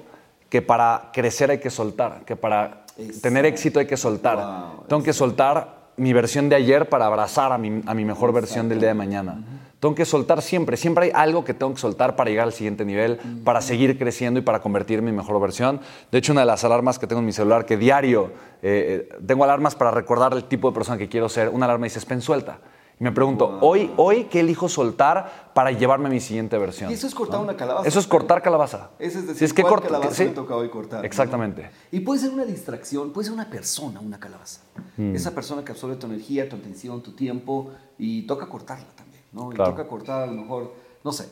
que 0.48 0.62
para 0.62 1.10
crecer 1.12 1.50
hay 1.50 1.58
que 1.58 1.68
soltar, 1.68 2.24
que 2.24 2.34
para 2.34 2.86
Exacto. 2.96 3.20
tener 3.20 3.44
éxito 3.44 3.78
hay 3.78 3.86
que 3.86 3.98
soltar. 3.98 4.38
Wow, 4.38 4.86
Tengo 4.88 5.02
que 5.02 5.12
soltar 5.12 5.90
mi 5.98 6.14
versión 6.14 6.48
de 6.48 6.56
ayer 6.56 6.88
para 6.88 7.04
abrazar 7.04 7.52
a 7.52 7.58
mi, 7.58 7.82
a 7.84 7.92
mi 7.92 8.06
mejor 8.06 8.32
versión 8.32 8.70
del 8.70 8.78
día 8.80 8.88
de 8.88 8.94
mañana. 8.94 9.36
Tengo 9.84 9.94
que 9.94 10.06
soltar 10.06 10.40
siempre, 10.40 10.78
siempre 10.78 11.04
hay 11.04 11.10
algo 11.12 11.44
que 11.44 11.52
tengo 11.52 11.74
que 11.74 11.78
soltar 11.78 12.16
para 12.16 12.30
llegar 12.30 12.46
al 12.46 12.54
siguiente 12.54 12.86
nivel, 12.86 13.18
para 13.44 13.60
seguir 13.60 13.98
creciendo 13.98 14.40
y 14.40 14.42
para 14.42 14.62
convertirme 14.62 15.10
en 15.10 15.16
mi 15.16 15.20
mejor 15.20 15.38
versión. 15.42 15.78
De 16.10 16.16
hecho, 16.16 16.32
una 16.32 16.40
de 16.40 16.46
las 16.46 16.64
alarmas 16.64 16.98
que 16.98 17.06
tengo 17.06 17.20
en 17.20 17.26
mi 17.26 17.32
celular, 17.32 17.66
que 17.66 17.76
diario 17.76 18.32
eh, 18.62 19.08
eh, 19.12 19.18
tengo 19.26 19.44
alarmas 19.44 19.74
para 19.74 19.90
recordar 19.90 20.32
el 20.32 20.44
tipo 20.44 20.70
de 20.70 20.74
persona 20.74 20.96
que 20.96 21.10
quiero 21.10 21.28
ser, 21.28 21.50
una 21.50 21.66
alarma 21.66 21.84
dice, 21.84 22.00
Spen, 22.00 22.22
suelta. 22.22 22.60
Y 22.98 23.04
me 23.04 23.12
pregunto, 23.12 23.58
hoy, 23.60 23.92
hoy, 23.98 24.24
¿qué 24.24 24.40
elijo 24.40 24.70
soltar 24.70 25.50
para 25.52 25.70
llevarme 25.70 26.06
a 26.06 26.10
mi 26.12 26.20
siguiente 26.20 26.56
versión? 26.56 26.90
Y 26.90 26.94
eso 26.94 27.06
es 27.06 27.14
cortar 27.14 27.40
una 27.40 27.54
calabaza. 27.54 27.86
Eso 27.86 27.98
es 27.98 28.06
cortar 28.06 28.40
calabaza. 28.40 28.88
Eso 28.98 29.18
es 29.18 29.26
decir, 29.26 29.38
Si 29.40 29.44
es 29.44 29.52
que 29.52 29.60
¿cuál 29.60 29.74
corta- 29.74 29.88
calabaza 29.88 30.14
sí. 30.14 30.24
me 30.24 30.30
toca 30.30 30.56
hoy 30.56 30.70
cortar? 30.70 31.00
¿no? 31.00 31.04
Exactamente. 31.04 31.68
Y 31.92 32.00
puede 32.00 32.20
ser 32.22 32.30
una 32.30 32.46
distracción, 32.46 33.12
puede 33.12 33.26
ser 33.26 33.34
una 33.34 33.50
persona, 33.50 34.00
una 34.00 34.18
calabaza. 34.18 34.62
Mm. 34.96 35.14
Esa 35.14 35.34
persona 35.34 35.62
que 35.62 35.72
absorbe 35.72 35.96
tu 35.96 36.06
energía, 36.06 36.48
tu 36.48 36.56
atención, 36.56 37.02
tu 37.02 37.12
tiempo, 37.12 37.70
y 37.98 38.22
toca 38.22 38.46
cortarla 38.46 38.86
también, 38.96 39.13
¿no? 39.34 39.52
Y 39.52 39.56
toca 39.56 39.86
cortar 39.86 40.22
a 40.22 40.26
lo 40.26 40.32
mejor, 40.40 40.72
no 41.04 41.12
sé, 41.12 41.28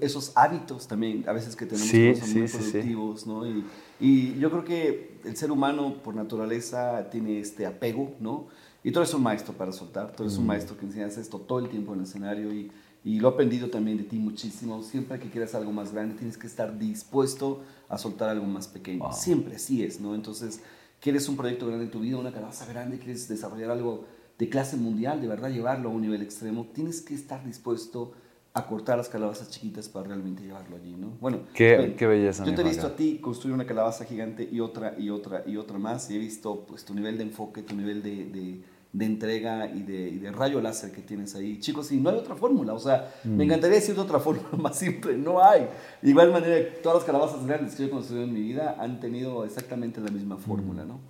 esos 0.00 0.32
hábitos 0.34 0.88
también, 0.88 1.24
a 1.28 1.32
veces 1.32 1.54
que 1.54 1.66
tenemos 1.66 1.88
Sí, 1.88 1.98
que 1.98 2.16
son 2.16 2.28
sí, 2.28 2.38
muy 2.40 2.48
sí. 2.48 2.56
productivos, 2.58 3.26
¿no? 3.26 3.46
Y, 3.46 3.64
y 4.00 4.38
yo 4.38 4.50
creo 4.50 4.64
que 4.64 5.20
el 5.24 5.36
ser 5.36 5.50
humano, 5.52 5.94
por 6.02 6.14
naturaleza, 6.16 7.08
tiene 7.10 7.38
este 7.38 7.66
apego, 7.66 8.12
¿no? 8.20 8.46
Y 8.82 8.90
tú 8.90 8.98
eres 8.98 9.14
un 9.14 9.22
maestro 9.22 9.54
para 9.54 9.72
soltar, 9.72 10.14
tú 10.16 10.24
eres 10.24 10.36
un 10.36 10.46
maestro 10.46 10.76
que 10.76 10.84
enseñas 10.84 11.16
esto 11.16 11.38
todo 11.38 11.58
el 11.60 11.68
tiempo 11.68 11.92
en 11.94 12.00
el 12.00 12.04
escenario 12.04 12.52
y, 12.52 12.70
y 13.02 13.18
lo 13.20 13.28
he 13.28 13.32
aprendido 13.32 13.70
también 13.70 13.96
de 13.98 14.04
ti 14.04 14.18
muchísimo. 14.18 14.82
Siempre 14.82 15.18
que 15.18 15.30
quieras 15.30 15.54
algo 15.54 15.72
más 15.72 15.92
grande, 15.92 16.14
tienes 16.16 16.36
que 16.36 16.46
estar 16.46 16.78
dispuesto 16.78 17.62
a 17.88 17.96
soltar 17.96 18.28
algo 18.28 18.44
más 18.46 18.68
pequeño. 18.68 19.10
Siempre 19.12 19.56
así 19.56 19.82
es, 19.82 20.00
¿no? 20.00 20.14
Entonces, 20.14 20.60
quieres 21.00 21.28
un 21.28 21.36
proyecto 21.36 21.66
grande 21.66 21.84
en 21.86 21.90
tu 21.90 22.00
vida, 22.00 22.18
una 22.18 22.32
calabaza 22.32 22.66
grande, 22.66 22.98
quieres 22.98 23.26
desarrollar 23.28 23.70
algo 23.70 24.04
de 24.38 24.48
clase 24.48 24.76
mundial, 24.76 25.20
de 25.20 25.28
verdad 25.28 25.50
llevarlo 25.50 25.88
a 25.90 25.92
un 25.92 26.02
nivel 26.02 26.22
extremo, 26.22 26.66
tienes 26.74 27.00
que 27.00 27.14
estar 27.14 27.44
dispuesto 27.44 28.12
a 28.52 28.66
cortar 28.66 28.96
las 28.98 29.08
calabazas 29.08 29.50
chiquitas 29.50 29.88
para 29.88 30.06
realmente 30.08 30.42
llevarlo 30.42 30.76
allí, 30.76 30.94
¿no? 30.96 31.08
Bueno, 31.20 31.38
Qué- 31.54 31.76
ven, 31.76 31.96
qué 31.96 32.06
belleza, 32.06 32.44
Yo 32.44 32.54
te 32.54 32.60
he 32.60 32.64
visto 32.64 32.86
a 32.86 32.94
ti 32.94 33.18
construir 33.18 33.54
una 33.54 33.66
calabaza 33.66 34.04
gigante 34.04 34.48
y 34.50 34.60
otra 34.60 34.94
y 34.98 35.10
otra 35.10 35.42
y 35.46 35.56
otra 35.56 35.78
más 35.78 36.08
y 36.10 36.14
he 36.16 36.18
visto 36.18 36.64
pues 36.66 36.84
tu 36.84 36.94
nivel 36.94 37.16
de 37.18 37.24
enfoque, 37.24 37.62
tu 37.62 37.74
nivel 37.74 38.02
de, 38.02 38.24
de- 38.26 38.60
de 38.92 39.04
entrega 39.06 39.66
y 39.66 39.82
de, 39.82 40.08
y 40.08 40.18
de 40.18 40.30
rayo 40.30 40.60
láser 40.60 40.92
que 40.92 41.02
tienes 41.02 41.34
ahí. 41.34 41.58
Chicos, 41.58 41.90
y 41.90 41.96
no 41.98 42.10
hay 42.10 42.16
otra 42.16 42.36
fórmula, 42.36 42.74
o 42.74 42.78
sea, 42.78 43.12
Mm. 43.24 43.36
me 43.38 43.42
encantaría 43.44 43.74
decir 43.78 43.98
otra 43.98 44.20
fórmula 44.20 44.48
más 44.56 44.78
simple, 44.78 45.16
no 45.16 45.42
hay. 45.42 45.66
De 46.00 46.10
igual 46.10 46.30
manera, 46.30 46.56
todas 46.80 46.98
las 46.98 47.04
calabazas 47.04 47.44
grandes 47.44 47.74
que 47.74 47.82
yo 47.82 47.88
he 47.88 47.90
construido 47.90 48.22
en 48.24 48.32
mi 48.32 48.40
vida 48.40 48.76
han 48.78 49.00
tenido 49.00 49.44
exactamente 49.44 50.00
la 50.00 50.12
misma 50.12 50.36
fórmula, 50.36 50.84
¿no? 50.84 51.00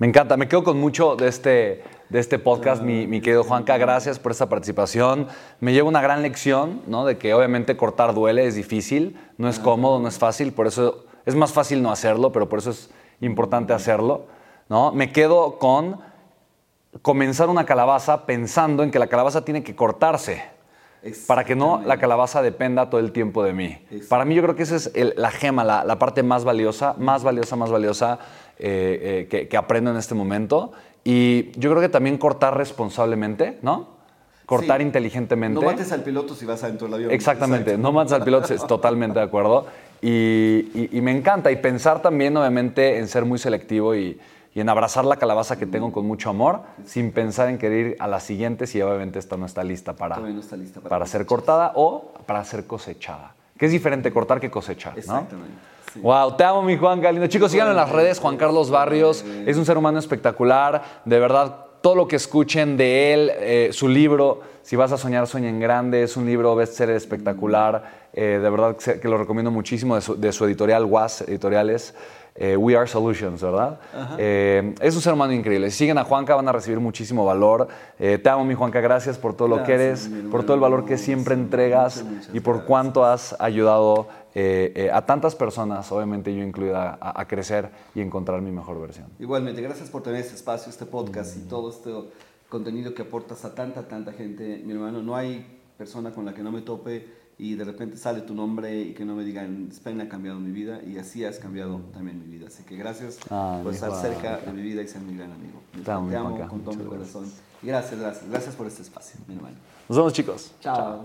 Me 0.00 0.06
encanta, 0.06 0.38
me 0.38 0.48
quedo 0.48 0.64
con 0.64 0.80
mucho 0.80 1.14
de 1.14 1.28
este, 1.28 1.84
de 2.08 2.18
este 2.20 2.38
podcast, 2.38 2.82
mi, 2.82 3.06
mi 3.06 3.20
querido 3.20 3.44
Juanca. 3.44 3.76
Gracias 3.76 4.18
por 4.18 4.32
esta 4.32 4.48
participación. 4.48 5.26
Me 5.60 5.74
llevo 5.74 5.90
una 5.90 6.00
gran 6.00 6.22
lección, 6.22 6.80
¿no? 6.86 7.04
De 7.04 7.18
que 7.18 7.34
obviamente 7.34 7.76
cortar 7.76 8.14
duele, 8.14 8.46
es 8.46 8.54
difícil, 8.54 9.20
no 9.36 9.46
es 9.50 9.58
cómodo, 9.58 10.00
no 10.00 10.08
es 10.08 10.18
fácil, 10.18 10.54
por 10.54 10.66
eso 10.66 11.04
es 11.26 11.34
más 11.34 11.52
fácil 11.52 11.82
no 11.82 11.92
hacerlo, 11.92 12.32
pero 12.32 12.48
por 12.48 12.60
eso 12.60 12.70
es 12.70 12.88
importante 13.20 13.74
hacerlo, 13.74 14.24
¿no? 14.70 14.90
Me 14.90 15.12
quedo 15.12 15.58
con 15.58 16.00
comenzar 17.02 17.50
una 17.50 17.66
calabaza 17.66 18.24
pensando 18.24 18.82
en 18.82 18.90
que 18.90 18.98
la 18.98 19.06
calabaza 19.08 19.44
tiene 19.44 19.62
que 19.62 19.76
cortarse 19.76 20.42
para 21.26 21.44
que 21.44 21.54
no 21.56 21.80
la 21.86 21.96
calabaza 21.98 22.42
dependa 22.42 22.90
todo 22.90 23.00
el 23.00 23.10
tiempo 23.12 23.42
de 23.42 23.52
mí. 23.54 23.78
Para 24.08 24.24
mí 24.26 24.34
yo 24.34 24.42
creo 24.42 24.54
que 24.56 24.64
esa 24.64 24.76
es 24.76 24.90
el- 24.94 25.14
la 25.16 25.30
gema, 25.30 25.64
la, 25.64 25.82
la 25.84 25.98
parte 25.98 26.22
más 26.22 26.44
valiosa, 26.44 26.94
más 26.98 27.22
valiosa, 27.22 27.56
más 27.56 27.70
valiosa 27.70 28.18
eh, 28.60 29.22
eh, 29.22 29.26
que, 29.28 29.48
que 29.48 29.56
aprendo 29.56 29.90
en 29.90 29.96
este 29.96 30.14
momento. 30.14 30.72
Y 31.02 31.50
yo 31.58 31.70
creo 31.70 31.80
que 31.80 31.88
también 31.88 32.18
cortar 32.18 32.56
responsablemente, 32.56 33.58
¿no? 33.62 33.98
Cortar 34.46 34.78
Sí. 34.80 34.86
inteligentemente. 34.86 35.54
No 35.60 35.66
mates 35.66 35.92
al 35.92 36.02
piloto 36.02 36.34
si 36.34 36.44
vas 36.44 36.62
adentro 36.64 36.86
del 36.88 36.94
avión. 36.94 37.10
Exactamente, 37.12 37.78
no 37.78 37.92
mates 37.92 38.12
al 38.12 38.24
piloto, 38.24 38.52
es 38.52 38.66
totalmente 38.66 39.18
de 39.18 39.24
acuerdo. 39.24 39.66
Y, 40.02 40.08
y- 40.74 40.88
y 40.92 41.00
me 41.00 41.12
encanta. 41.16 41.50
Y 41.52 41.56
pensar 41.56 42.02
también, 42.02 42.36
obviamente, 42.36 42.98
en 42.98 43.06
ser 43.08 43.24
muy 43.24 43.38
selectivo 43.38 43.94
y, 43.94 44.18
y 44.52 44.60
en 44.60 44.68
abrazar 44.68 45.04
la 45.04 45.16
calabaza 45.16 45.56
que 45.58 45.66
tengo 45.66 45.92
con 45.92 46.04
mucho 46.04 46.30
amor, 46.30 46.62
sin 46.84 47.12
pensar 47.12 47.48
en 47.48 47.58
querer 47.58 47.86
ir 47.86 47.96
a 48.00 48.08
la 48.08 48.18
siguiente 48.18 48.66
si 48.66 48.82
obviamente 48.82 49.18
esta 49.20 49.36
no 49.36 49.46
está 49.46 49.62
lista 49.62 49.94
para, 49.94 50.16
no 50.16 50.40
está 50.40 50.56
lista 50.56 50.80
para 50.80 50.90
para 50.90 51.06
ser 51.06 51.24
cortada 51.26 51.72
o 51.76 52.12
para 52.26 52.42
ser 52.44 52.66
cosechada. 52.66 53.34
Que 53.60 53.66
es 53.66 53.72
diferente 53.72 54.10
cortar 54.10 54.40
que 54.40 54.50
cosechar, 54.50 54.94
¿no? 55.06 55.26
Sí. 55.92 56.00
Wow, 56.00 56.34
te 56.34 56.44
amo, 56.44 56.62
mi 56.62 56.78
Juan 56.78 56.98
Galindo. 56.98 57.26
Chicos, 57.26 57.50
síganlo 57.52 57.72
en 57.72 57.76
las 57.76 57.90
redes, 57.90 58.18
Juan 58.18 58.38
Carlos 58.38 58.70
Barrios. 58.70 59.22
Es 59.44 59.58
un 59.58 59.66
ser 59.66 59.76
humano 59.76 59.98
espectacular. 59.98 60.82
De 61.04 61.18
verdad, 61.18 61.66
todo 61.82 61.94
lo 61.94 62.08
que 62.08 62.16
escuchen 62.16 62.78
de 62.78 63.12
él, 63.12 63.30
eh, 63.34 63.68
su 63.72 63.86
libro, 63.86 64.40
Si 64.62 64.76
vas 64.76 64.92
a 64.92 64.96
soñar, 64.96 65.26
sueña 65.26 65.50
en 65.50 65.60
grande, 65.60 66.02
es 66.02 66.16
un 66.16 66.24
libro 66.24 66.56
bestseller 66.56 66.96
espectacular. 66.96 67.99
Eh, 68.12 68.38
de 68.42 68.50
verdad 68.50 68.76
que 68.76 69.08
lo 69.08 69.18
recomiendo 69.18 69.50
muchísimo 69.50 69.94
de 69.94 70.00
su, 70.00 70.16
de 70.20 70.32
su 70.32 70.44
editorial, 70.44 70.84
WAS 70.84 71.22
Editoriales. 71.22 71.94
eh, 72.36 72.56
We 72.56 72.76
Are 72.76 72.86
Solutions, 72.86 73.42
¿verdad? 73.42 73.78
Eh, 74.16 74.74
es 74.80 74.94
un 74.94 75.02
ser 75.02 75.12
humano 75.12 75.32
increíble. 75.32 75.70
Si 75.70 75.78
siguen 75.78 75.98
a 75.98 76.04
Juanca, 76.04 76.34
van 76.36 76.48
a 76.48 76.52
recibir 76.52 76.78
muchísimo 76.80 77.24
valor. 77.24 77.68
Eh, 77.98 78.18
te 78.18 78.28
amo, 78.30 78.44
mi 78.44 78.54
Juanca. 78.54 78.80
Gracias 78.80 79.18
por 79.18 79.34
todo 79.36 79.48
lo 79.48 79.62
que 79.64 79.74
eres, 79.74 80.08
por 80.30 80.44
todo 80.44 80.54
el 80.54 80.60
valor 80.60 80.84
que 80.86 80.96
siempre 80.96 81.34
Sí, 81.34 81.40
entregas 81.40 82.02
muchas, 82.02 82.16
muchas 82.18 82.34
y 82.34 82.40
por 82.40 82.54
gracias. 82.54 82.68
cuánto 82.68 83.04
has 83.04 83.36
ayudado 83.40 84.08
a 84.92 85.06
tantas 85.06 85.34
personas, 85.34 85.90
obviamente 85.90 86.32
yo 86.34 86.42
incluida, 86.44 86.96
a, 87.00 87.20
a 87.20 87.26
crecer 87.26 87.68
y 87.96 88.00
encontrar 88.00 88.40
mi 88.40 88.52
mejor 88.52 88.80
versión. 88.80 89.08
Igualmente, 89.18 89.60
gracias 89.60 89.90
por 89.90 90.02
tener 90.04 90.20
este 90.20 90.36
espacio, 90.36 90.70
este 90.70 90.86
podcast 90.86 91.36
y 91.36 91.40
todo 91.48 91.68
este 91.68 91.90
contenido 92.48 92.94
que 92.94 93.02
aportas 93.02 93.44
a 93.44 93.54
tanta, 93.56 93.82
tanta 93.88 94.12
gente. 94.12 94.62
Mi 94.64 94.72
hermano, 94.72 95.02
no 95.02 95.16
hay 95.16 95.58
persona 95.76 96.12
con 96.12 96.24
la 96.24 96.32
que 96.32 96.42
no 96.42 96.52
me 96.52 96.60
tope 96.62 97.06
y 97.40 97.54
de 97.54 97.64
repente 97.64 97.96
sale 97.96 98.20
tu 98.20 98.34
nombre 98.34 98.80
y 98.80 98.92
que 98.92 99.04
no 99.04 99.14
me 99.14 99.24
digan, 99.24 99.68
Spain 99.72 100.00
ha 100.02 100.08
cambiado 100.08 100.38
mi 100.38 100.50
vida 100.52 100.80
y 100.86 100.98
así 100.98 101.24
has 101.24 101.38
cambiado 101.38 101.80
también 101.92 102.20
mi 102.20 102.26
vida. 102.26 102.48
Así 102.48 102.62
que 102.64 102.76
gracias 102.76 103.18
Ah, 103.30 103.60
por 103.62 103.72
estar 103.72 103.92
cerca 104.00 104.38
de 104.38 104.52
mi 104.52 104.62
vida 104.62 104.82
y 104.82 104.88
ser 104.88 105.00
mi 105.00 105.16
gran 105.16 105.32
amigo. 105.32 105.60
Te 105.84 105.90
amo, 105.90 106.48
con 106.48 106.60
todo 106.60 106.74
mi 106.74 106.84
corazón. 106.84 107.30
Gracias, 107.62 107.98
gracias, 107.98 108.28
gracias 108.30 108.54
por 108.54 108.66
este 108.66 108.82
espacio, 108.82 109.18
mi 109.26 109.36
hermano. 109.36 109.56
Nos 109.88 109.96
vemos 109.96 110.12
chicos. 110.12 110.52
Chao. 110.60 111.00